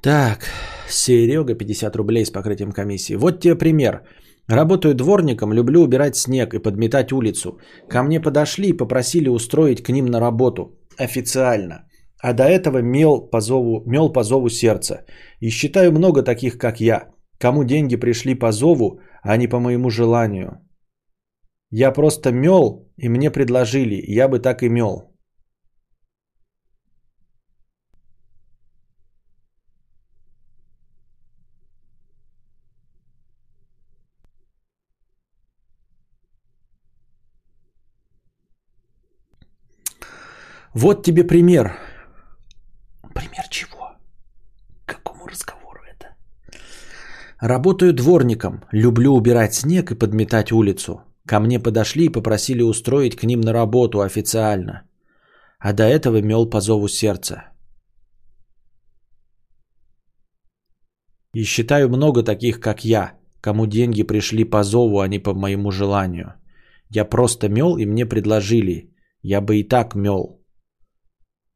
[0.00, 0.46] Так,
[0.88, 3.16] Серега 50 рублей с покрытием комиссии.
[3.16, 4.02] Вот тебе пример.
[4.46, 7.58] Работаю дворником, люблю убирать снег и подметать улицу.
[7.88, 10.78] Ко мне подошли и попросили устроить к ним на работу.
[10.96, 11.88] Официально.
[12.22, 15.04] А до этого мел по зову, мел по зову сердца.
[15.40, 17.08] И считаю много таких, как я.
[17.38, 20.67] Кому деньги пришли по зову, а не по моему желанию.
[21.70, 25.14] Я просто мел, и мне предложили, я бы так и мел.
[40.74, 41.76] Вот тебе пример.
[43.14, 43.96] Пример чего?
[44.86, 46.14] какому разговору это?
[47.40, 51.07] Работаю дворником, люблю убирать снег и подметать улицу.
[51.28, 54.82] Ко мне подошли и попросили устроить к ним на работу официально.
[55.58, 57.52] А до этого мел по зову сердца.
[61.34, 63.12] И считаю много таких, как я,
[63.42, 66.32] кому деньги пришли по зову, а не по моему желанию.
[66.88, 68.94] Я просто мел, и мне предложили.
[69.22, 70.40] Я бы и так мел.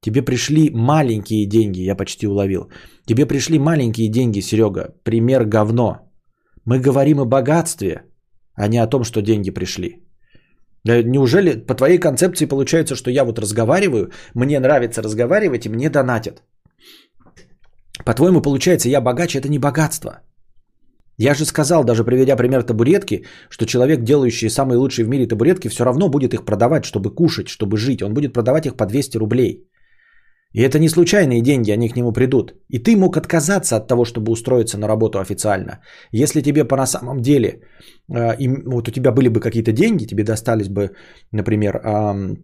[0.01, 2.71] Тебе пришли маленькие деньги, я почти уловил.
[3.07, 4.95] Тебе пришли маленькие деньги, Серега.
[5.03, 6.13] Пример говно.
[6.67, 8.12] Мы говорим о богатстве,
[8.55, 10.03] а не о том, что деньги пришли.
[10.85, 16.43] Неужели по твоей концепции получается, что я вот разговариваю, мне нравится разговаривать и мне донатят?
[18.05, 20.21] По-твоему, получается, я богаче, это не богатство.
[21.19, 25.69] Я же сказал, даже приведя пример табуретки, что человек, делающий самые лучшие в мире табуретки,
[25.69, 28.03] все равно будет их продавать, чтобы кушать, чтобы жить.
[28.03, 29.69] Он будет продавать их по 200 рублей.
[30.55, 32.55] И это не случайные деньги, они к нему придут.
[32.69, 35.81] И ты мог отказаться от того, чтобы устроиться на работу официально.
[36.13, 37.49] Если тебе по на самом деле,
[38.11, 40.91] э, им, вот у тебя были бы какие-то деньги, тебе достались бы,
[41.33, 42.37] например, э,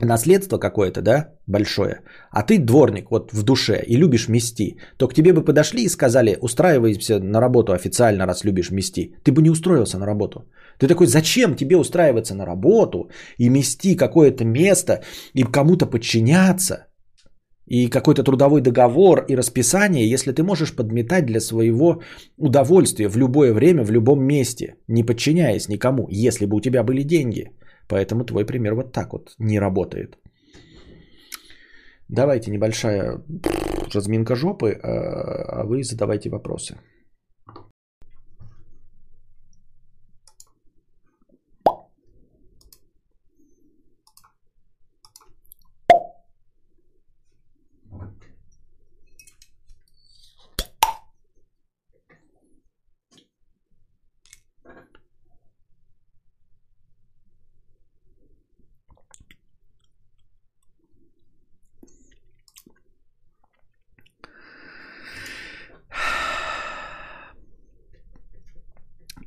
[0.00, 2.00] наследство какое-то, да, большое,
[2.30, 5.88] а ты дворник вот в душе и любишь мести, то к тебе бы подошли и
[5.88, 9.14] сказали, устраивайся на работу официально, раз любишь мести.
[9.22, 10.48] Ты бы не устроился на работу.
[10.78, 15.02] Ты такой, зачем тебе устраиваться на работу и мести какое-то место
[15.34, 16.86] и кому-то подчиняться?
[17.66, 22.02] И какой-то трудовой договор и расписание, если ты можешь подметать для своего
[22.36, 27.02] удовольствия в любое время, в любом месте, не подчиняясь никому, если бы у тебя были
[27.02, 27.50] деньги–
[27.88, 30.18] Поэтому твой пример вот так вот не работает.
[32.08, 33.22] Давайте небольшая
[33.94, 36.76] разминка жопы, а, а вы задавайте вопросы.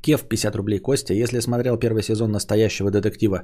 [0.08, 0.78] Кев 50 рублей.
[0.78, 3.42] Костя, если смотрел первый сезон настоящего детектива,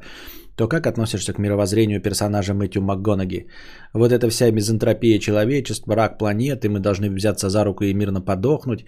[0.56, 3.46] то как относишься к мировоззрению персонажа Мэтью МакГонаги?
[3.92, 8.86] Вот эта вся мизантропия человечества, рак планеты, мы должны взяться за руку и мирно подохнуть.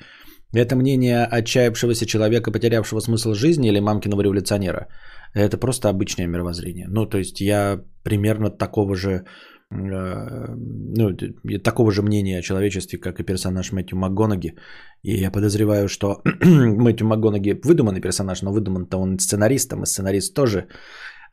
[0.55, 4.87] Это мнение отчаявшегося человека, потерявшего смысл жизни или мамкиного революционера?
[5.35, 6.87] Это просто обычное мировоззрение.
[6.89, 9.25] Ну, то есть я примерно такого же
[9.71, 11.17] ну,
[11.65, 14.55] такого же мнения о человечестве, как и персонаж Мэтью МакГонаги.
[15.03, 20.69] И я подозреваю, что Мэтью МакГонаги выдуманный персонаж, но выдуман-то он сценаристом, и сценарист тоже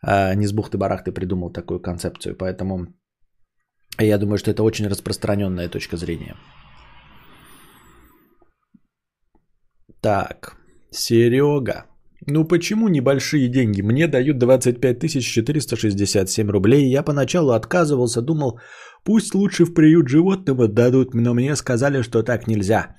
[0.01, 2.35] а, не с бухты-барахты придумал такую концепцию.
[2.35, 2.87] Поэтому
[3.99, 6.35] я думаю, что это очень распространенная точка зрения.
[10.01, 10.57] Так,
[10.91, 11.85] Серега.
[12.27, 13.81] Ну почему небольшие деньги?
[13.81, 16.89] Мне дают 25 467 рублей.
[16.89, 18.59] Я поначалу отказывался, думал,
[19.03, 22.95] пусть лучше в приют животным отдадут, но мне сказали, что так нельзя.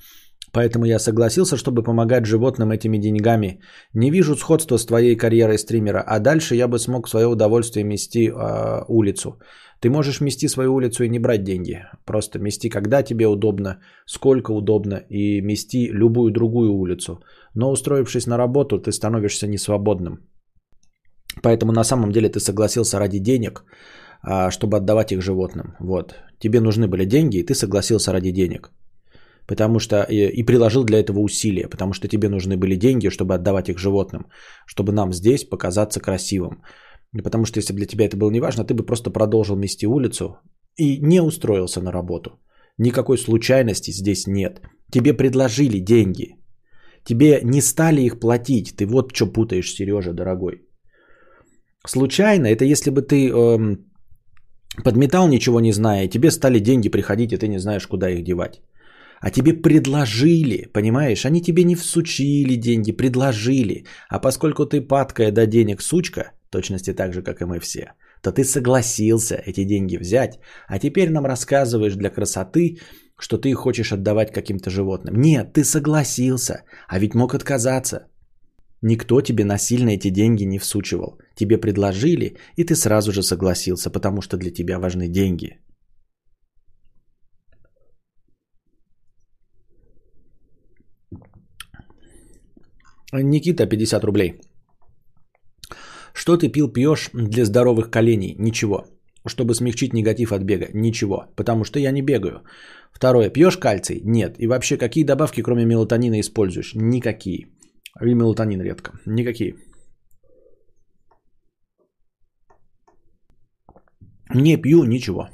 [0.52, 3.60] Поэтому я согласился, чтобы помогать животным этими деньгами.
[3.94, 7.84] Не вижу сходства с твоей карьерой стримера, а дальше я бы смог в свое удовольствие
[7.84, 9.38] мести э, улицу.
[9.84, 11.84] Ты можешь мести свою улицу и не брать деньги.
[12.06, 17.20] Просто мести, когда тебе удобно, сколько удобно, и мести любую другую улицу.
[17.54, 20.26] Но устроившись на работу, ты становишься несвободным.
[21.42, 23.64] Поэтому на самом деле ты согласился ради денег,
[24.22, 25.74] а, чтобы отдавать их животным.
[25.80, 26.14] Вот.
[26.38, 28.70] Тебе нужны были деньги, и ты согласился ради денег.
[29.46, 33.34] Потому что и, и приложил для этого усилия, потому что тебе нужны были деньги, чтобы
[33.34, 34.28] отдавать их животным,
[34.66, 36.62] чтобы нам здесь показаться красивым.
[37.22, 40.36] Потому что если бы для тебя это было неважно, ты бы просто продолжил мести улицу
[40.76, 42.30] и не устроился на работу.
[42.78, 44.60] Никакой случайности здесь нет.
[44.90, 46.36] Тебе предложили деньги.
[47.04, 48.76] Тебе не стали их платить.
[48.76, 50.62] Ты вот что путаешь, Сережа, дорогой.
[51.86, 53.76] Случайно, это если бы ты эм,
[54.82, 58.24] подметал, ничего не зная, и тебе стали деньги приходить, и ты не знаешь, куда их
[58.24, 58.62] девать.
[59.20, 61.24] А тебе предложили, понимаешь?
[61.24, 63.84] Они тебе не всучили деньги, предложили.
[64.08, 67.92] А поскольку ты падкая до денег сучка, точности так же, как и мы все,
[68.22, 70.38] то ты согласился эти деньги взять,
[70.68, 72.76] а теперь нам рассказываешь для красоты,
[73.18, 75.14] что ты их хочешь отдавать каким-то животным.
[75.20, 77.98] Нет, ты согласился, а ведь мог отказаться.
[78.82, 81.18] Никто тебе насильно эти деньги не всучивал.
[81.34, 85.58] Тебе предложили, и ты сразу же согласился, потому что для тебя важны деньги.
[93.22, 94.34] Никита, 50 рублей.
[96.14, 98.36] Что ты пил, пьешь для здоровых коленей?
[98.38, 98.86] Ничего.
[99.26, 100.68] Чтобы смягчить негатив от бега?
[100.72, 101.26] Ничего.
[101.36, 102.44] Потому что я не бегаю.
[102.92, 103.30] Второе.
[103.30, 104.00] Пьешь кальций?
[104.04, 104.36] Нет.
[104.38, 106.74] И вообще, какие добавки, кроме мелатонина, используешь?
[106.74, 107.48] Никакие.
[108.00, 108.92] И мелатонин редко.
[109.06, 109.56] Никакие.
[114.34, 115.28] Не пью ничего.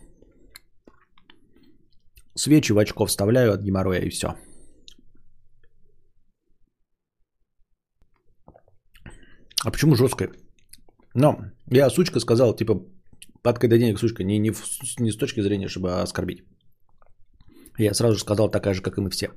[2.34, 4.34] Свечи в очко вставляю от геморроя и все.
[9.62, 10.30] А почему жесткая?
[11.14, 11.36] Но
[11.70, 12.74] я сучка сказал, типа,
[13.42, 14.62] падкой до денег сучка, не, не, в,
[15.00, 16.44] не с точки зрения, чтобы оскорбить.
[17.78, 19.30] Я сразу же сказал, такая же, как и мы все.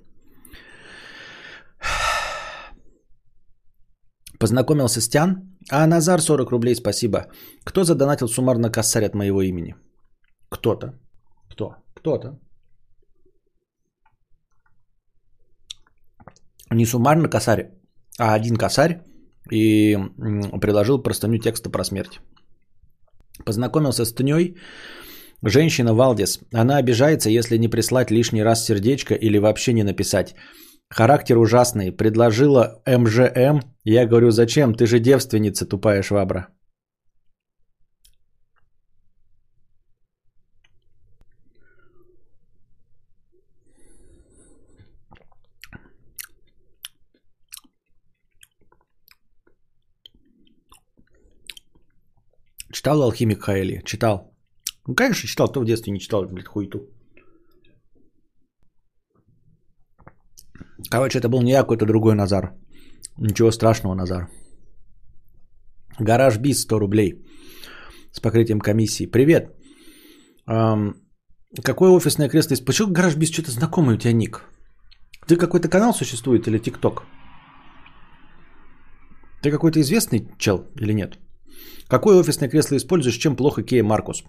[4.39, 5.37] Познакомился с Тян.
[5.71, 7.27] А Назар 40 рублей, спасибо.
[7.63, 9.75] Кто задонатил суммарно косарь от моего имени?
[10.49, 10.99] Кто-то.
[11.49, 11.75] Кто?
[11.93, 12.39] Кто-то.
[16.71, 17.71] Не суммарно косарь,
[18.19, 19.01] а один косарь
[19.51, 19.97] и
[20.61, 22.19] приложил простыню текста про смерть.
[23.45, 24.57] Познакомился с Тней,
[25.41, 26.39] женщина Валдис.
[26.53, 30.35] Она обижается, если не прислать лишний раз сердечко или вообще не написать.
[30.89, 31.91] Характер ужасный.
[31.91, 33.61] Предложила МЖМ.
[33.83, 34.75] Я говорю, зачем?
[34.75, 36.47] Ты же девственница, тупая швабра.
[52.83, 53.81] Читал «Алхимик Хаэли»?
[53.85, 54.35] Читал.
[54.87, 55.47] Ну, конечно, читал.
[55.47, 56.79] Кто в детстве не читал, блядь, хуйту.
[60.91, 62.51] Короче, это был не я, а какой-то другой Назар.
[63.17, 64.27] Ничего страшного, Назар.
[65.97, 67.25] Гараж Биз 100 рублей
[68.11, 69.05] с покрытием комиссии.
[69.05, 69.55] Привет.
[70.45, 70.95] Эм,
[71.63, 72.65] какое офисное кресло есть?
[72.65, 74.43] Почему Гараж Биз что-то знакомый у тебя ник?
[75.25, 77.03] Ты какой-то канал существует или ТикТок?
[79.41, 81.22] Ты какой-то известный чел или нет?
[81.87, 83.17] Какое офисное кресло используешь?
[83.17, 84.23] Чем плохо Кея Маркус?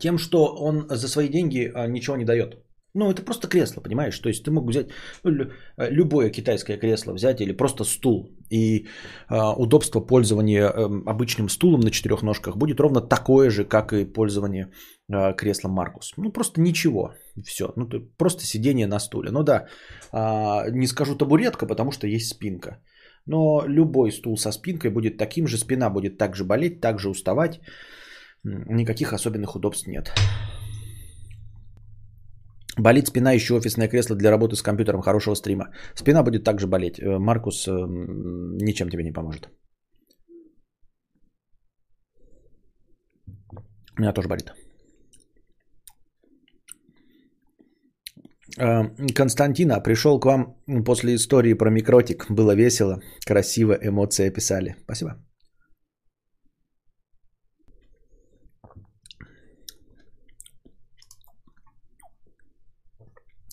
[0.00, 2.64] Тем, что он за свои деньги а, ничего не дает.
[2.96, 4.18] Ну, это просто кресло, понимаешь?
[4.18, 4.86] То есть ты мог взять
[5.24, 8.30] ну, любое китайское кресло взять или просто стул.
[8.50, 8.86] И
[9.30, 14.04] э, удобство пользования э, обычным стулом на четырех ножках будет ровно такое же, как и
[14.04, 14.70] пользование
[15.12, 16.12] э, креслом Маркус.
[16.16, 17.14] Ну, просто ничего.
[17.44, 17.72] Все.
[17.76, 19.30] Ну, просто сидение на стуле.
[19.32, 19.66] Ну да,
[20.12, 22.78] э, не скажу табуретка, потому что есть спинка.
[23.26, 27.60] Но любой стул со спинкой будет таким же, спина будет также болеть, также уставать.
[28.44, 30.12] Никаких особенных удобств нет.
[32.76, 35.66] Болит спина, еще офисное кресло для работы с компьютером хорошего стрима.
[35.94, 36.98] Спина будет также болеть.
[36.98, 39.48] Э, Маркус э, ничем тебе не поможет.
[43.96, 44.52] У меня тоже болит.
[48.56, 52.30] Константина пришел к вам после истории про микротик.
[52.30, 54.76] Было весело, красиво, эмоции описали.
[54.84, 55.10] Спасибо.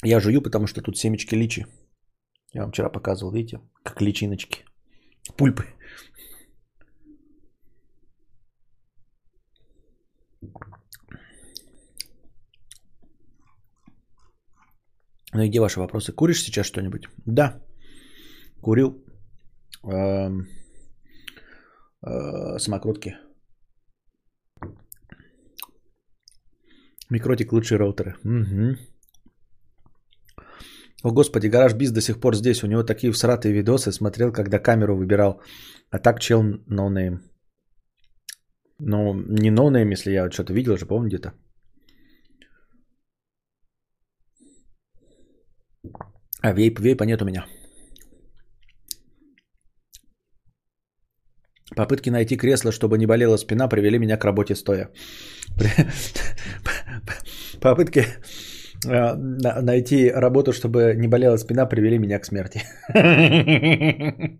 [0.03, 1.65] Я жую, потому что тут семечки личи.
[2.53, 4.65] Я вам вчера показывал, видите, как личиночки.
[5.37, 5.65] Пульпы.
[15.34, 16.11] Ну и где ваши вопросы?
[16.13, 17.07] Куришь сейчас что-нибудь?
[17.25, 17.61] Да.
[18.61, 19.03] Курил.
[19.84, 20.47] Эм,
[22.05, 23.17] э, самокрутки.
[27.09, 28.15] MikroTik лучшие роутеры.
[31.03, 32.63] О, господи, гараж Биз до сих пор здесь.
[32.63, 33.91] У него такие всратые видосы.
[33.91, 35.41] Смотрел, когда камеру выбирал.
[35.89, 37.21] А так чел no name.
[38.79, 41.34] Ну, не no name, если я что-то видел же, помню где-то.
[46.41, 47.45] А вейп, вейпа нет у меня.
[51.75, 54.89] Попытки найти кресло, чтобы не болела спина, привели меня к работе стоя.
[57.61, 58.05] Попытки
[58.87, 59.15] Э,
[59.61, 62.63] найти работу, чтобы не болела спина, привели меня к смерти.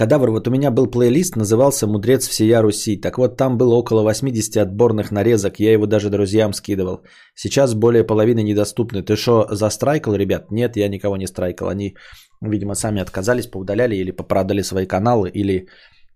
[0.00, 2.96] Кадавр, вот у меня был плейлист, назывался «Мудрец всея Руси».
[2.96, 7.02] Так вот, там было около 80 отборных нарезок, я его даже друзьям скидывал.
[7.34, 9.02] Сейчас более половины недоступны.
[9.02, 10.50] Ты что, застрайкал, ребят?
[10.50, 11.68] Нет, я никого не страйкал.
[11.68, 11.96] Они,
[12.40, 15.68] видимо, сами отказались, поудаляли или попродали свои каналы, или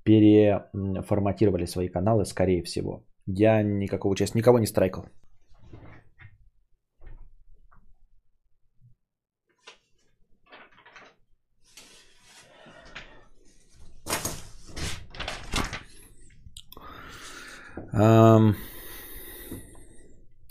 [0.02, 3.04] переформатировали свои каналы, скорее всего.
[3.26, 5.04] Я никакого участия, никого не страйкал.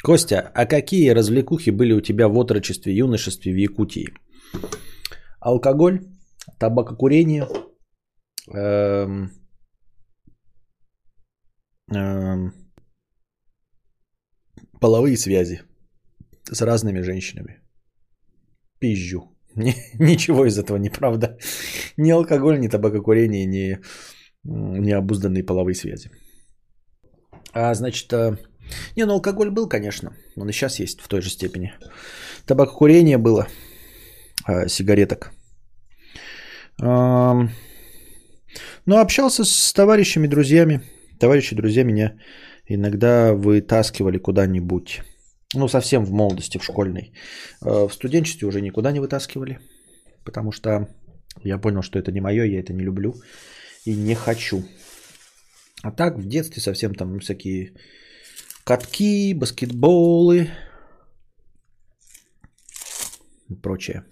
[0.04, 4.08] Костя, а какие развлекухи были у тебя в отрочестве, юношестве в Якутии?
[5.40, 6.02] Алкоголь,
[6.60, 7.48] табакокурение,
[8.54, 9.32] эм,
[11.96, 12.54] эм,
[14.82, 15.62] половые связи
[16.52, 17.62] с разными женщинами.
[18.80, 19.38] Пизжу.
[20.00, 21.38] Ничего из этого не правда.
[21.98, 23.80] Ни алкоголь, ни табакокурение, ни
[24.44, 26.12] необузданные половые связи.
[27.54, 28.38] А, значит, э,
[28.96, 30.12] не, ну алкоголь был, конечно.
[30.36, 31.74] Он и сейчас есть в той же степени.
[32.46, 33.48] Табакокурение было.
[34.46, 35.32] А, сигареток.
[36.82, 37.48] А,
[38.86, 40.82] ну, общался с товарищами, друзьями.
[41.20, 42.18] Товарищи, друзья меня
[42.68, 45.02] иногда вытаскивали куда-нибудь.
[45.56, 47.14] Ну, совсем в молодости, в школьной.
[47.62, 49.60] Э, в студенчестве уже никуда не вытаскивали,
[50.26, 50.88] потому что
[51.44, 53.14] я понял, что это не мое, я это не люблю
[53.86, 54.64] и не хочу.
[55.84, 57.74] А так, в детстве совсем там всякие
[58.64, 60.50] катки, баскетболы
[63.50, 64.06] и прочее.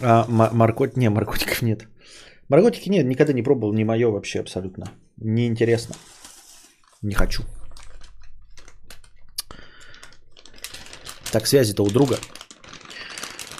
[0.00, 0.96] А моркот...
[0.96, 1.88] Не, наркотиков нет.
[2.48, 4.86] Наркотики нет, никогда не пробовал, не мое вообще абсолютно.
[5.18, 5.94] Неинтересно.
[7.02, 7.42] Не хочу.
[11.32, 12.18] Так, связи-то у друга.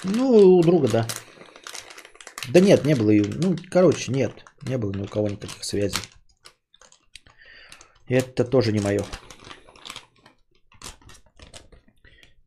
[0.04, 1.06] Ну, у друга, да.
[2.48, 3.10] Да нет, не было.
[3.10, 4.45] Ну, короче, нет.
[4.66, 6.00] Не было ни у кого никаких связей.
[8.08, 9.04] Это тоже не мое.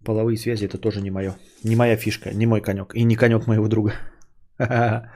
[0.04, 1.36] Половые связи это тоже не мое.
[1.64, 2.96] Не моя фишка, не мой конек.
[2.96, 3.94] И не конек моего друга.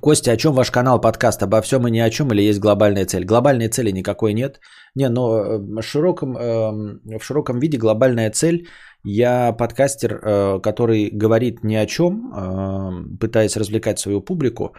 [0.00, 1.42] Костя, о чем ваш канал подкаст?
[1.42, 3.24] Обо всем и ни о чем или есть глобальная цель?
[3.24, 4.60] Глобальной цели никакой нет.
[4.94, 8.66] Не, но э, в широком, эм, в широком виде глобальная цель.
[9.04, 14.74] Я подкастер, э, который говорит ни о чем, эм, пытаясь развлекать свою публику,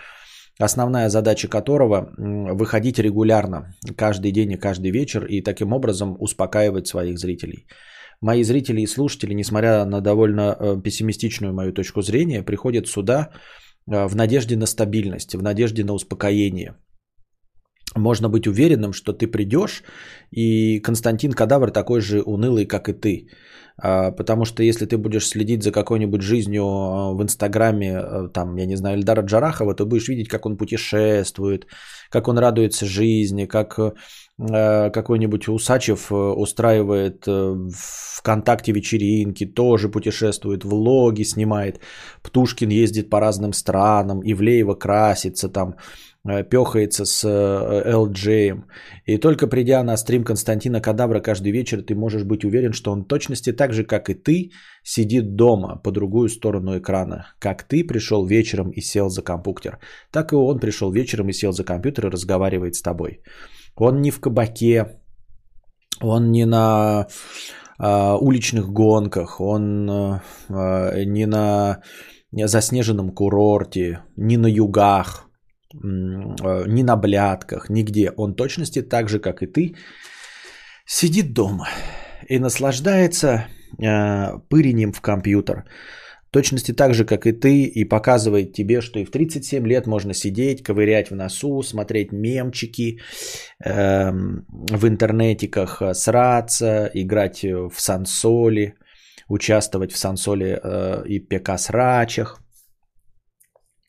[0.60, 7.18] основная задача которого выходить регулярно, каждый день и каждый вечер, и таким образом успокаивать своих
[7.18, 7.68] зрителей.
[8.22, 13.30] Мои зрители и слушатели, несмотря на довольно э, пессимистичную мою точку зрения, приходят сюда
[13.88, 16.76] в надежде на стабильность, в надежде на успокоение–
[17.96, 19.84] можно быть уверенным, что ты придешь,
[20.32, 23.28] и Константин Кадавр такой же унылый, как и ты.
[23.78, 28.56] А, потому что если ты будешь следить за какой-нибудь жизнью а, в Инстаграме, а, там,
[28.56, 31.68] я не знаю, Эльдара Джарахова, то будешь видеть, как он путешествует,
[32.10, 33.80] как он радуется жизни, как
[34.38, 41.80] какой-нибудь Усачев устраивает ВКонтакте вечеринки, тоже путешествует, влоги снимает,
[42.22, 45.76] Птушкин ездит по разным странам, Ивлеева красится там,
[46.26, 48.28] пехается с LJ.
[48.28, 48.56] Э,
[49.06, 53.06] и только придя на стрим Константина Кадавра каждый вечер, ты можешь быть уверен, что он
[53.06, 54.52] точности так же, как и ты,
[54.84, 57.28] сидит дома по другую сторону экрана.
[57.40, 59.80] Как ты пришел вечером и сел за компьютер,
[60.12, 63.22] так и он пришел вечером и сел за компьютер и разговаривает с тобой.
[63.76, 65.00] Он не в кабаке,
[66.02, 67.08] он не на
[67.80, 69.90] э, уличных гонках, он
[70.50, 71.82] э, не на
[72.32, 75.35] заснеженном курорте, не на югах, Э,
[75.84, 78.12] ни на блядках, нигде.
[78.18, 79.76] Он точности так же, как и ты,
[80.86, 81.68] сидит дома
[82.30, 83.48] и наслаждается
[83.80, 85.66] э, пырением в компьютер.
[86.32, 90.14] Точности так же, как и ты, и показывает тебе, что и в 37 лет можно
[90.14, 93.00] сидеть, ковырять в носу, смотреть мемчики
[93.64, 98.74] э, в интернетиках, сраться, играть в сансоли,
[99.30, 102.45] участвовать в сансоле э, и ПК-срачах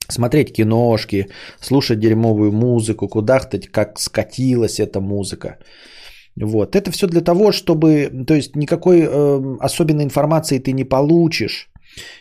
[0.08, 1.28] смотреть киношки,
[1.60, 5.58] слушать дерьмовую музыку, кудахтать, как скатилась эта музыка.
[6.40, 6.76] Вот.
[6.76, 11.70] Это все для того, чтобы, то есть никакой э, особенной информации ты не получишь,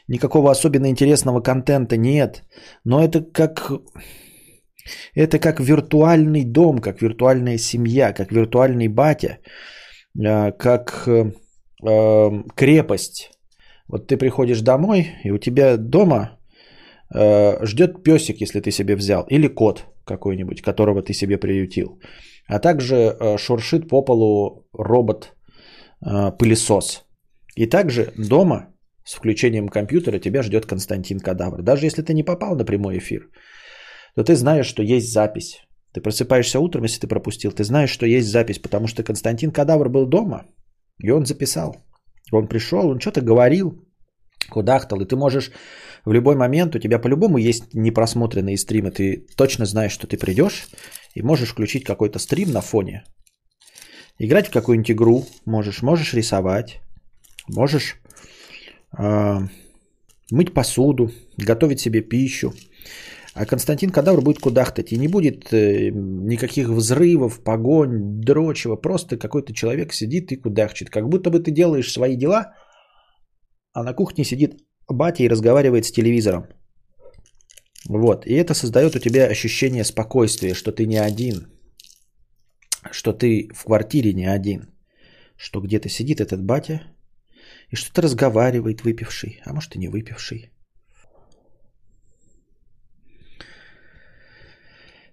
[0.07, 2.43] никакого особенно интересного контента нет,
[2.85, 3.71] но это как,
[5.15, 9.39] это как виртуальный дом, как виртуальная семья, как виртуальный батя,
[10.17, 11.31] э, как э,
[12.55, 13.31] крепость.
[13.87, 16.34] Вот ты приходишь домой, и у тебя дома
[17.13, 21.99] ждет песик, если ты себе взял, или кот какой-нибудь, которого ты себе приютил.
[22.47, 26.97] А также э, шуршит по полу робот-пылесос.
[26.97, 27.01] Э,
[27.55, 28.67] И также дома
[29.03, 31.61] с включением компьютера тебя ждет Константин Кадавр.
[31.61, 33.29] Даже если ты не попал на прямой эфир,
[34.15, 35.61] то ты знаешь, что есть запись.
[35.93, 39.89] Ты просыпаешься утром, если ты пропустил, ты знаешь, что есть запись, потому что Константин Кадавр
[39.89, 40.45] был дома,
[40.99, 41.75] и он записал.
[42.31, 43.81] Он пришел, он что-то говорил,
[44.49, 45.51] кудахтал, и ты можешь
[46.05, 50.67] в любой момент, у тебя по-любому есть непросмотренные стримы, ты точно знаешь, что ты придешь,
[51.15, 53.03] и можешь включить какой-то стрим на фоне,
[54.19, 56.79] играть в какую-нибудь игру, можешь, можешь рисовать,
[57.47, 57.99] можешь
[58.97, 59.39] э,
[60.31, 62.53] мыть посуду, готовить себе пищу.
[63.33, 69.53] А Константин Кадавр будет кудахтать, и не будет э, никаких взрывов, погонь, дрочева, просто какой-то
[69.53, 72.53] человек сидит и кудахчет, как будто бы ты делаешь свои дела–
[73.75, 76.47] а на кухне сидит батя и разговаривает с телевизором.
[77.87, 78.25] Вот.
[78.25, 81.47] И это создает у тебя ощущение спокойствия, что ты не один,
[82.91, 84.73] что ты в квартире не один,
[85.37, 86.81] что где-то сидит этот батя
[87.69, 90.51] и что-то разговаривает выпивший, а может и не выпивший.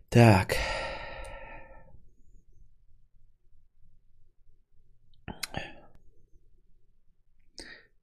[0.09, 0.57] Так.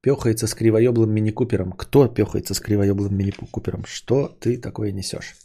[0.02, 1.74] Пехается с кривоеблым мини-купером.
[1.74, 3.84] Кто пехается с кривоеблым мини-купером?
[3.86, 5.36] Что ты такое несешь?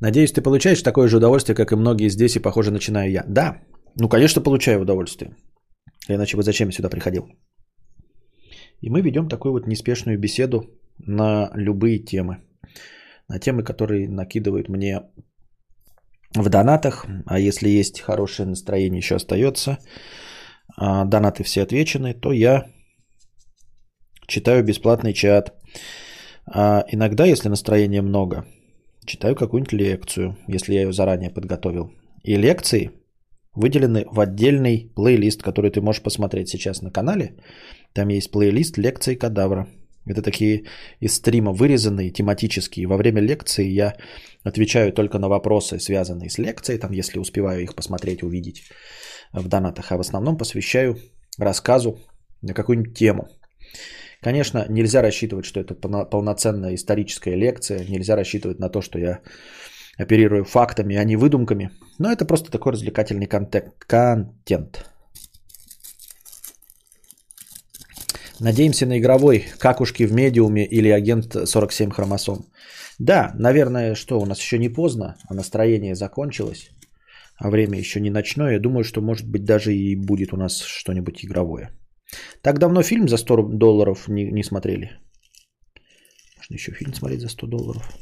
[0.00, 3.24] Надеюсь, ты получаешь такое же удовольствие, как и многие здесь, и, похоже, начинаю я.
[3.28, 3.62] Да,
[3.94, 5.36] ну, конечно, получаю удовольствие.
[6.08, 7.28] Иначе бы зачем я сюда приходил?
[8.80, 10.64] И мы ведем такую вот неспешную беседу
[10.98, 12.42] на любые темы.
[13.28, 15.00] На темы, которые накидывают мне
[16.34, 17.06] в донатах.
[17.26, 19.78] А если есть хорошее настроение, еще остается,
[20.76, 22.66] а донаты все отвечены, то я
[24.26, 25.52] читаю бесплатный чат.
[26.46, 28.44] А иногда, если настроения много,
[29.04, 31.90] читаю какую-нибудь лекцию, если я ее заранее подготовил.
[32.22, 32.90] И лекции
[33.54, 37.36] выделены в отдельный плейлист, который ты можешь посмотреть сейчас на канале.
[37.92, 39.68] Там есть плейлист лекции кадавра.
[40.06, 40.64] Это такие
[41.00, 42.86] из стрима вырезанные, тематические.
[42.86, 43.94] Во время лекции я
[44.42, 48.64] отвечаю только на вопросы, связанные с лекцией, там, если успеваю их посмотреть, увидеть
[49.32, 49.92] в донатах.
[49.92, 50.98] А в основном посвящаю
[51.38, 51.98] рассказу
[52.42, 53.28] на какую-нибудь тему.
[54.24, 59.20] Конечно, нельзя рассчитывать, что это полноценная историческая лекция, нельзя рассчитывать на то, что я
[59.98, 64.86] оперирую фактами, а не выдумками, но это просто такой развлекательный контент.
[68.40, 72.46] Надеемся на игровой какушки в медиуме или агент 47 хромосом.
[72.98, 76.70] Да, наверное, что у нас еще не поздно, а настроение закончилось,
[77.36, 78.52] а время еще не ночное.
[78.52, 81.68] Я думаю, что может быть даже и будет у нас что-нибудь игровое.
[82.42, 84.90] Так давно фильм за 100 долларов не, не смотрели.
[86.36, 87.98] Можно еще фильм смотреть за 100 долларов.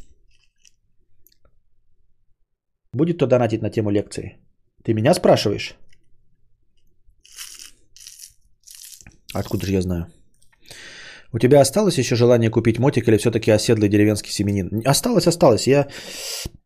[2.93, 4.37] Будет кто донатить на тему лекции?
[4.85, 5.77] Ты меня спрашиваешь?
[9.35, 10.07] Откуда же я знаю?
[11.35, 14.83] У тебя осталось еще желание купить мотик или все-таки оседлый деревенский семенин?
[14.85, 15.67] Осталось, осталось.
[15.67, 15.89] Я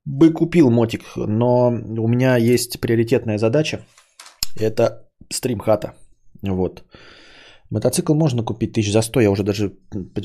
[0.04, 3.84] бы купил мотик, но у меня есть приоритетная задача.
[4.58, 5.94] Это стримхата.
[6.42, 6.84] Вот.
[7.70, 9.72] Мотоцикл можно купить тысяч за 100, я уже даже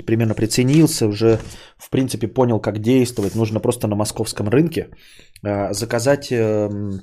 [0.06, 1.40] примерно приценился, уже
[1.78, 3.36] в принципе понял, как действовать.
[3.36, 4.90] Нужно просто на московском рынке
[5.44, 7.02] а, заказать эм,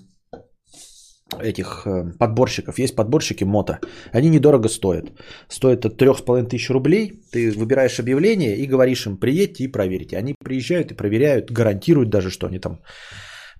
[1.40, 2.78] этих э, подборщиков.
[2.78, 3.78] Есть подборщики мото.
[4.12, 5.12] Они недорого стоят.
[5.48, 7.20] Стоят от 3,5 тысяч рублей.
[7.32, 10.16] Ты выбираешь объявление и говоришь им, приедьте и проверьте.
[10.16, 12.81] Они приезжают и проверяют, гарантируют даже, что они там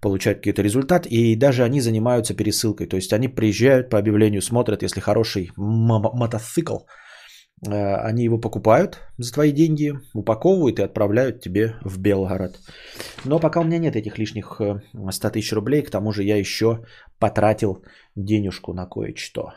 [0.01, 1.07] получают какой-то результат.
[1.07, 2.87] И даже они занимаются пересылкой.
[2.87, 6.79] То есть они приезжают по объявлению, смотрят, если хороший мотоцикл,
[7.67, 12.61] э, они его покупают за твои деньги, упаковывают и отправляют тебе в Белгород.
[13.25, 14.61] Но пока у меня нет этих лишних
[15.11, 16.85] 100 э, тысяч рублей, к тому же я еще
[17.19, 17.85] потратил
[18.17, 19.53] денежку на кое-что.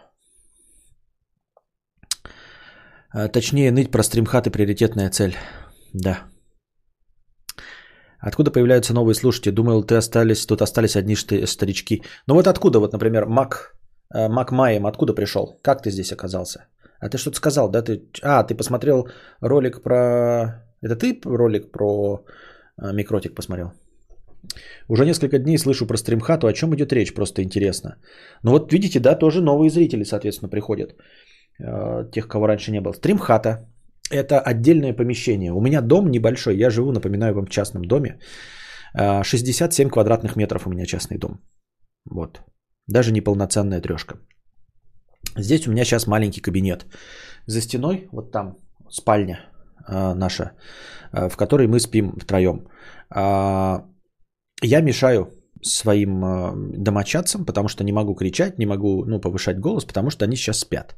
[3.13, 5.35] Э, точнее, ныть про стримхаты приоритетная цель.
[5.93, 6.30] Да.
[8.21, 9.53] Откуда появляются новые слушатели?
[9.53, 12.03] Думал, ты остались, тут остались одни старички.
[12.27, 13.75] Ну вот откуда, вот, например, Мак,
[14.13, 15.59] э, Мак Майем, откуда пришел?
[15.61, 16.67] Как ты здесь оказался?
[16.99, 17.81] А ты что-то сказал, да?
[17.81, 18.03] Ты...
[18.21, 19.09] А, ты посмотрел
[19.41, 20.63] ролик про...
[20.81, 22.23] Это ты ролик про
[22.77, 23.71] э, Микротик посмотрел?
[24.87, 27.95] Уже несколько дней слышу про стримхату, о чем идет речь, просто интересно.
[28.43, 30.95] Ну вот видите, да, тоже новые зрители, соответственно, приходят.
[31.59, 32.93] Э, тех, кого раньше не было.
[32.93, 33.67] Стримхата
[34.11, 35.51] это отдельное помещение.
[35.51, 38.19] У меня дом небольшой, я живу, напоминаю вам, в частном доме.
[38.93, 41.39] 67 квадратных метров у меня частный дом.
[42.09, 42.41] Вот.
[42.87, 44.15] Даже неполноценная трешка.
[45.37, 46.85] Здесь у меня сейчас маленький кабинет.
[47.47, 48.57] За стеной, вот там,
[48.89, 49.39] спальня
[49.87, 50.51] а, наша,
[51.11, 52.67] а, в которой мы спим втроем.
[53.09, 53.85] А,
[54.61, 55.27] я мешаю
[55.63, 60.25] своим а, домочадцам, потому что не могу кричать, не могу ну, повышать голос, потому что
[60.25, 60.95] они сейчас спят.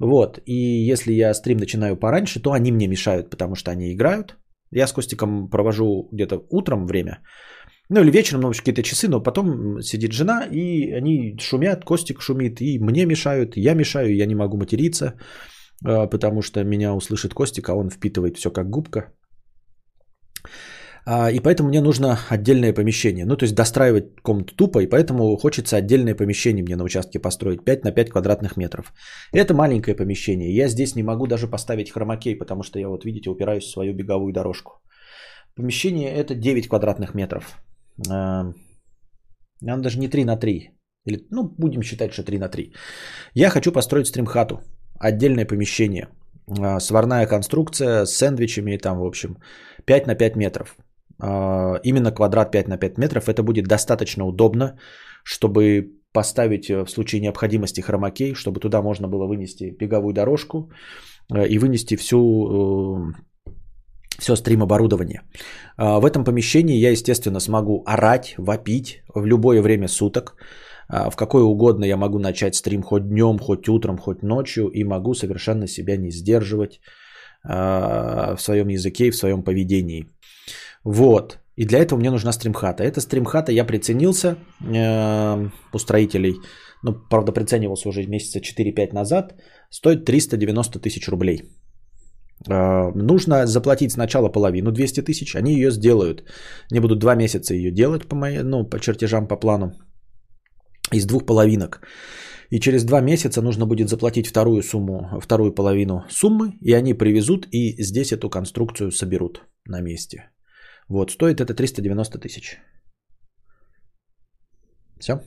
[0.00, 0.54] Вот, и
[0.92, 4.36] если я стрим начинаю пораньше, то они мне мешают, потому что они играют.
[4.70, 7.20] Я с Костиком провожу где-то утром время,
[7.90, 12.60] ну или вечером, ну, какие-то часы, но потом сидит жена, и они шумят, Костик шумит,
[12.60, 15.14] и мне мешают, я мешаю, я не могу материться,
[15.84, 19.12] а, потому что меня услышит Костик, а он впитывает все как губка.
[21.10, 23.24] А, и поэтому мне нужно отдельное помещение.
[23.24, 27.64] Ну, то есть достраивать комнату тупо, и поэтому хочется отдельное помещение мне на участке построить.
[27.64, 28.92] 5 на 5 квадратных метров.
[29.32, 30.54] Это маленькое помещение.
[30.54, 33.94] Я здесь не могу даже поставить хромакей, потому что я вот, видите, упираюсь в свою
[33.94, 34.82] беговую дорожку.
[35.56, 37.58] Помещение это 9 квадратных метров.
[38.10, 38.52] А,
[39.62, 40.70] нам даже не 3 на 3.
[41.06, 42.74] Или, ну, будем считать, что 3 на 3.
[43.34, 44.60] Я хочу построить стримхату.
[45.00, 46.08] Отдельное помещение.
[46.60, 49.38] А, сварная конструкция с сэндвичами, там, в общем,
[49.86, 50.76] 5 на 5 метров.
[51.20, 53.28] А, именно квадрат 5 на 5 метров.
[53.28, 54.78] Это будет достаточно удобно,
[55.24, 60.70] чтобы поставить э, в случае необходимости хромакей, чтобы туда можно было вынести беговую дорожку
[61.34, 63.52] э, и вынести всю, э,
[64.18, 65.22] все стрим оборудование.
[65.76, 70.36] А, в этом помещении я, естественно, смогу орать, вопить в любое время суток.
[70.88, 74.84] А, в какое угодно я могу начать стрим хоть днем, хоть утром, хоть ночью и
[74.84, 76.80] могу совершенно себя не сдерживать
[77.44, 80.08] в своем языке и в своем поведении.
[80.88, 81.38] Вот.
[81.56, 82.82] И для этого мне нужна стримхата.
[82.82, 86.34] Эта стримхата я приценился э, у строителей.
[86.82, 89.34] Ну, правда, приценивался уже месяца 4-5 назад.
[89.70, 91.42] Стоит 390 тысяч рублей.
[92.48, 95.36] Э, нужно заплатить сначала половину, 200 тысяч.
[95.36, 96.22] Они ее сделают.
[96.70, 99.72] Они будут 2 месяца ее делать по, моей, ну, по чертежам, по плану.
[100.94, 101.82] Из двух половинок.
[102.50, 107.46] И через два месяца нужно будет заплатить вторую сумму, вторую половину суммы, и они привезут
[107.52, 110.30] и здесь эту конструкцию соберут на месте.
[110.88, 112.58] Вот, стоит это 390 тысяч.
[115.00, 115.20] Все.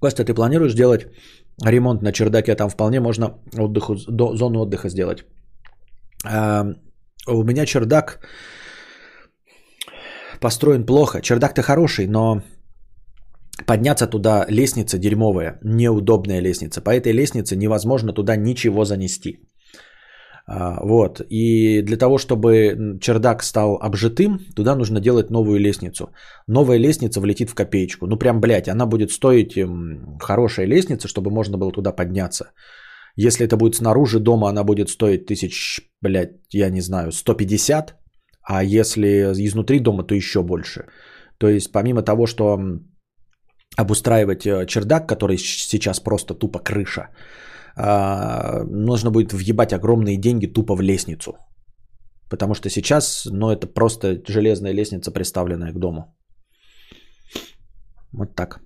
[0.00, 1.06] Костя, ты планируешь делать
[1.64, 2.54] ремонт на чердаке?
[2.54, 5.24] Там вполне можно отдыху, до, зону отдыха сделать.
[6.24, 6.64] А,
[7.26, 8.20] у меня чердак
[10.40, 11.20] построен плохо.
[11.20, 12.42] Чердак-то хороший, но
[13.66, 16.80] Подняться туда лестница дерьмовая, неудобная лестница.
[16.80, 19.38] По этой лестнице невозможно туда ничего занести.
[20.46, 21.20] А, вот.
[21.30, 26.10] И для того, чтобы чердак стал обжитым, туда нужно делать новую лестницу.
[26.46, 28.06] Новая лестница влетит в копеечку.
[28.06, 32.52] Ну прям, блядь, она будет стоить эм, хорошая лестница, чтобы можно было туда подняться.
[33.16, 37.94] Если это будет снаружи дома, она будет стоить тысяч, блядь, я не знаю, 150.
[38.42, 40.84] А если изнутри дома, то еще больше.
[41.38, 42.58] То есть помимо того, что
[43.76, 47.08] обустраивать э, чердак, который сейчас просто тупо крыша,
[47.76, 51.32] нужно будет въебать огромные деньги тупо в лестницу.
[52.30, 56.16] Потому что сейчас, ну, это просто железная лестница, приставленная к дому.
[58.12, 58.60] Вот так.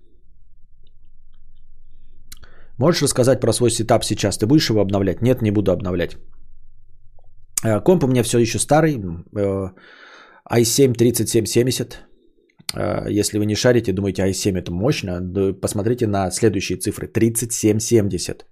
[2.79, 4.39] Можешь рассказать про свой сетап сейчас?
[4.39, 5.23] Ты будешь его обновлять?
[5.23, 6.17] Нет, не буду обновлять.
[7.65, 8.95] Э, комп у меня все еще старый.
[9.37, 9.71] Э,
[10.51, 11.99] i7 3770.
[12.77, 15.21] Э, если вы не шарите, думаете, i7 это мощно,
[15.61, 17.09] посмотрите на следующие цифры.
[17.09, 18.47] 3770.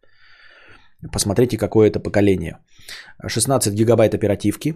[1.13, 2.59] Посмотрите, какое это поколение.
[3.27, 4.75] 16 гигабайт оперативки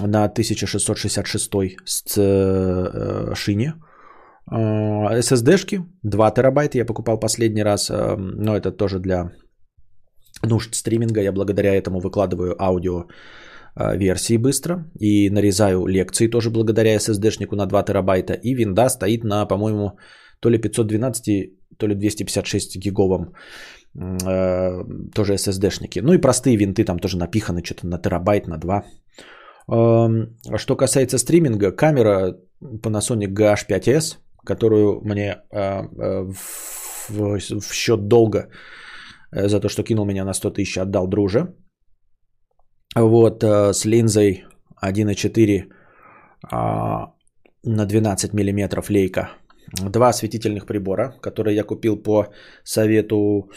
[0.00, 1.50] на 1666
[1.84, 3.74] с шине.
[4.50, 9.30] SSD-шки 2 терабайта я покупал последний раз, но это тоже для
[10.42, 11.20] нужд стриминга.
[11.20, 13.04] Я благодаря этому выкладываю аудио
[13.76, 18.32] версии быстро и нарезаю лекции тоже благодаря SSD-шнику на 2 терабайта.
[18.32, 19.98] И винда стоит на, по-моему,
[20.40, 23.34] то ли 512, то ли 256 гиговом э,
[23.94, 26.00] тоже SSD-шники.
[26.02, 28.84] Ну и простые винты там тоже напиханы что-то на терабайт, на 2.
[29.72, 30.08] Э,
[30.56, 35.82] что касается стриминга, камера Panasonic GH5S, которую мне э,
[36.32, 38.48] в, в, счет долга
[39.32, 41.54] за то, что кинул меня на 100 тысяч, отдал друже.
[42.96, 44.44] Вот э, с линзой
[44.82, 45.72] 1.4
[46.52, 47.12] а,
[47.64, 49.30] на 12 мм лейка.
[49.72, 52.26] Два осветительных прибора, которые я купил по
[52.64, 53.50] совету,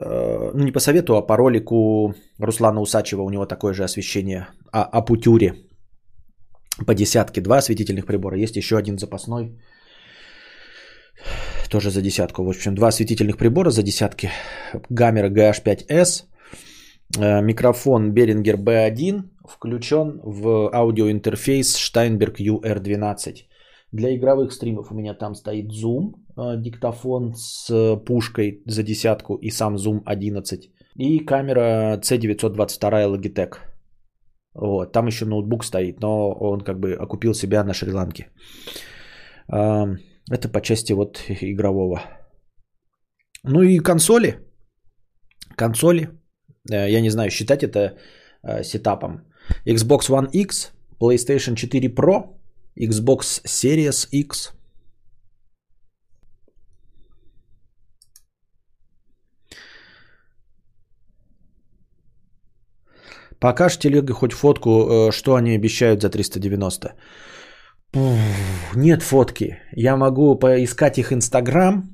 [0.00, 3.22] э, ну не по совету, а по ролику Руслана Усачева.
[3.22, 5.54] У него такое же освещение о, о путюре
[6.86, 7.40] по десятке.
[7.40, 8.38] Два осветительных прибора.
[8.38, 9.58] Есть еще один запасной,
[11.70, 12.44] тоже за десятку.
[12.44, 14.30] В общем, два осветительных прибора за десятки.
[14.90, 16.24] Гамера GH5S
[17.18, 23.46] Э, микрофон Behringer B1 включен в аудиоинтерфейс Steinberg UR12.
[23.94, 29.50] Для игровых стримов у меня там стоит Zoom, э, диктофон с пушкой за десятку и
[29.50, 30.70] сам Zoom 11.
[30.96, 33.54] И камера C922 Logitech.
[34.54, 38.30] Вот, там еще ноутбук стоит, но он как бы окупил себя на Шри-Ланке.
[39.52, 39.96] Э,
[40.30, 42.00] это по части вот игрового.
[43.44, 44.38] Ну и консоли.
[45.56, 46.08] Консоли
[46.70, 47.96] Э, я не знаю, считать это
[48.42, 49.20] э, сетапом.
[49.66, 52.36] Xbox One X, PlayStation 4 Pro,
[52.76, 54.52] Xbox Series X.
[63.40, 66.94] Покажешь телега хоть фотку, э, что они обещают за 390.
[68.74, 69.58] Нет фотки.
[69.72, 71.93] Я могу поискать их Инстаграм.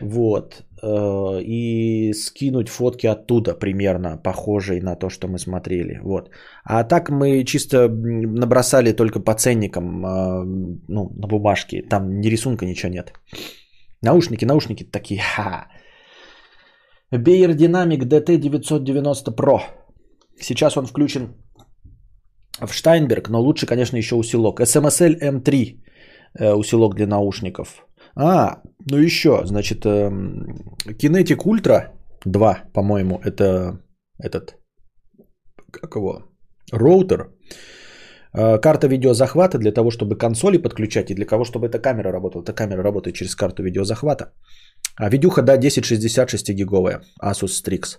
[0.00, 0.64] Вот.
[0.82, 6.00] Э, и скинуть фотки оттуда примерно похожие на то, что мы смотрели.
[6.02, 6.30] Вот.
[6.64, 10.44] А так мы чисто набросали только по ценникам, э,
[10.88, 11.82] ну, на бумажке.
[11.82, 13.12] Там ни рисунка, ничего нет.
[14.02, 15.20] Наушники, наушники такие.
[15.20, 15.68] Ха.
[17.12, 19.60] Beyer Dynamic DT990 Pro.
[20.40, 21.34] Сейчас он включен
[22.60, 24.60] в Штайнберг, но лучше, конечно, еще усилок.
[24.60, 25.80] SMSL M3
[26.38, 27.87] э, усилок для наушников.
[28.20, 31.90] А, ну еще, значит, Kinetic Ultra
[32.24, 33.78] 2, по-моему, это
[34.18, 34.56] этот,
[35.70, 36.24] как его,
[36.72, 37.30] роутер.
[38.32, 42.42] А, карта видеозахвата для того, чтобы консоли подключать и для того, чтобы эта камера работала.
[42.42, 44.32] Эта камера работает через карту видеозахвата.
[44.96, 47.98] А видюха, да, 1066 гиговая, Asus Strix.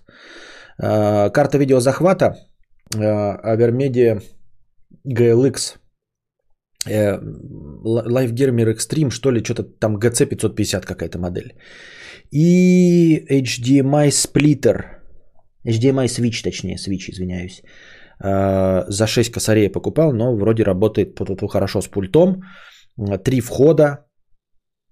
[0.77, 2.35] А, карта видеозахвата
[2.95, 4.21] а, Avermedia
[5.07, 5.77] GLX
[6.89, 7.19] э,
[7.85, 11.53] LifeGamer Extreme, что ли, что-то там GC 550 какая-то модель.
[12.31, 15.01] И HDMI сплиттер,
[15.65, 17.61] HDMI Switch, точнее, Switch, извиняюсь.
[18.23, 22.43] Э, за 6 косарей покупал, но вроде работает хорошо с пультом.
[23.23, 24.05] Три входа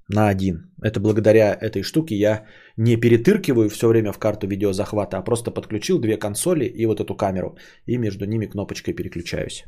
[0.10, 0.72] на один.
[0.82, 2.46] Это благодаря этой штуке я
[2.78, 7.16] не перетыркиваю все время в карту видеозахвата, а просто подключил две консоли и вот эту
[7.16, 7.58] камеру.
[7.86, 9.66] И между ними кнопочкой переключаюсь.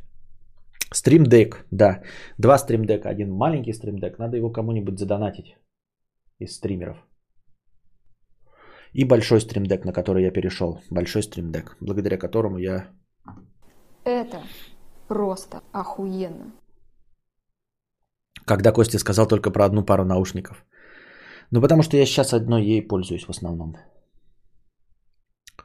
[0.92, 2.02] Stream Deck, да.
[2.38, 4.16] Два Stream Deck, один маленький Stream Deck.
[4.18, 5.56] Надо его кому-нибудь задонатить
[6.38, 6.96] из стримеров.
[8.92, 10.80] И большой Stream Deck, на который я перешел.
[10.90, 12.88] Большой Stream Deck, благодаря которому я...
[14.04, 14.42] Это
[15.08, 16.52] просто охуенно.
[18.46, 20.64] Когда Костя сказал только про одну пару наушников.
[21.52, 23.76] Ну, потому что я сейчас одной ей пользуюсь в основном.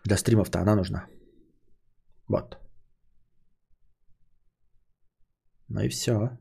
[0.04, 1.08] Для стримов-то она нужна.
[2.28, 2.58] Вот.
[5.70, 6.38] Ну и все.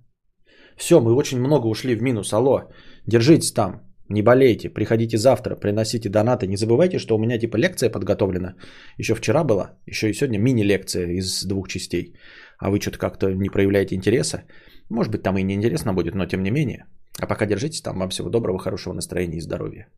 [0.76, 2.32] Все, мы очень много ушли в минус.
[2.32, 2.70] Алло,
[3.06, 6.46] держитесь там, не болейте, приходите завтра, приносите донаты.
[6.46, 8.55] Не забывайте, что у меня типа лекция подготовлена.
[8.98, 12.14] Еще вчера была, еще и сегодня мини-лекция из двух частей.
[12.59, 14.44] А вы что-то как-то не проявляете интереса.
[14.90, 16.84] Может быть, там и не интересно будет, но тем не менее.
[17.18, 17.98] А пока держитесь там.
[17.98, 19.88] Вам всего доброго, хорошего настроения и здоровья.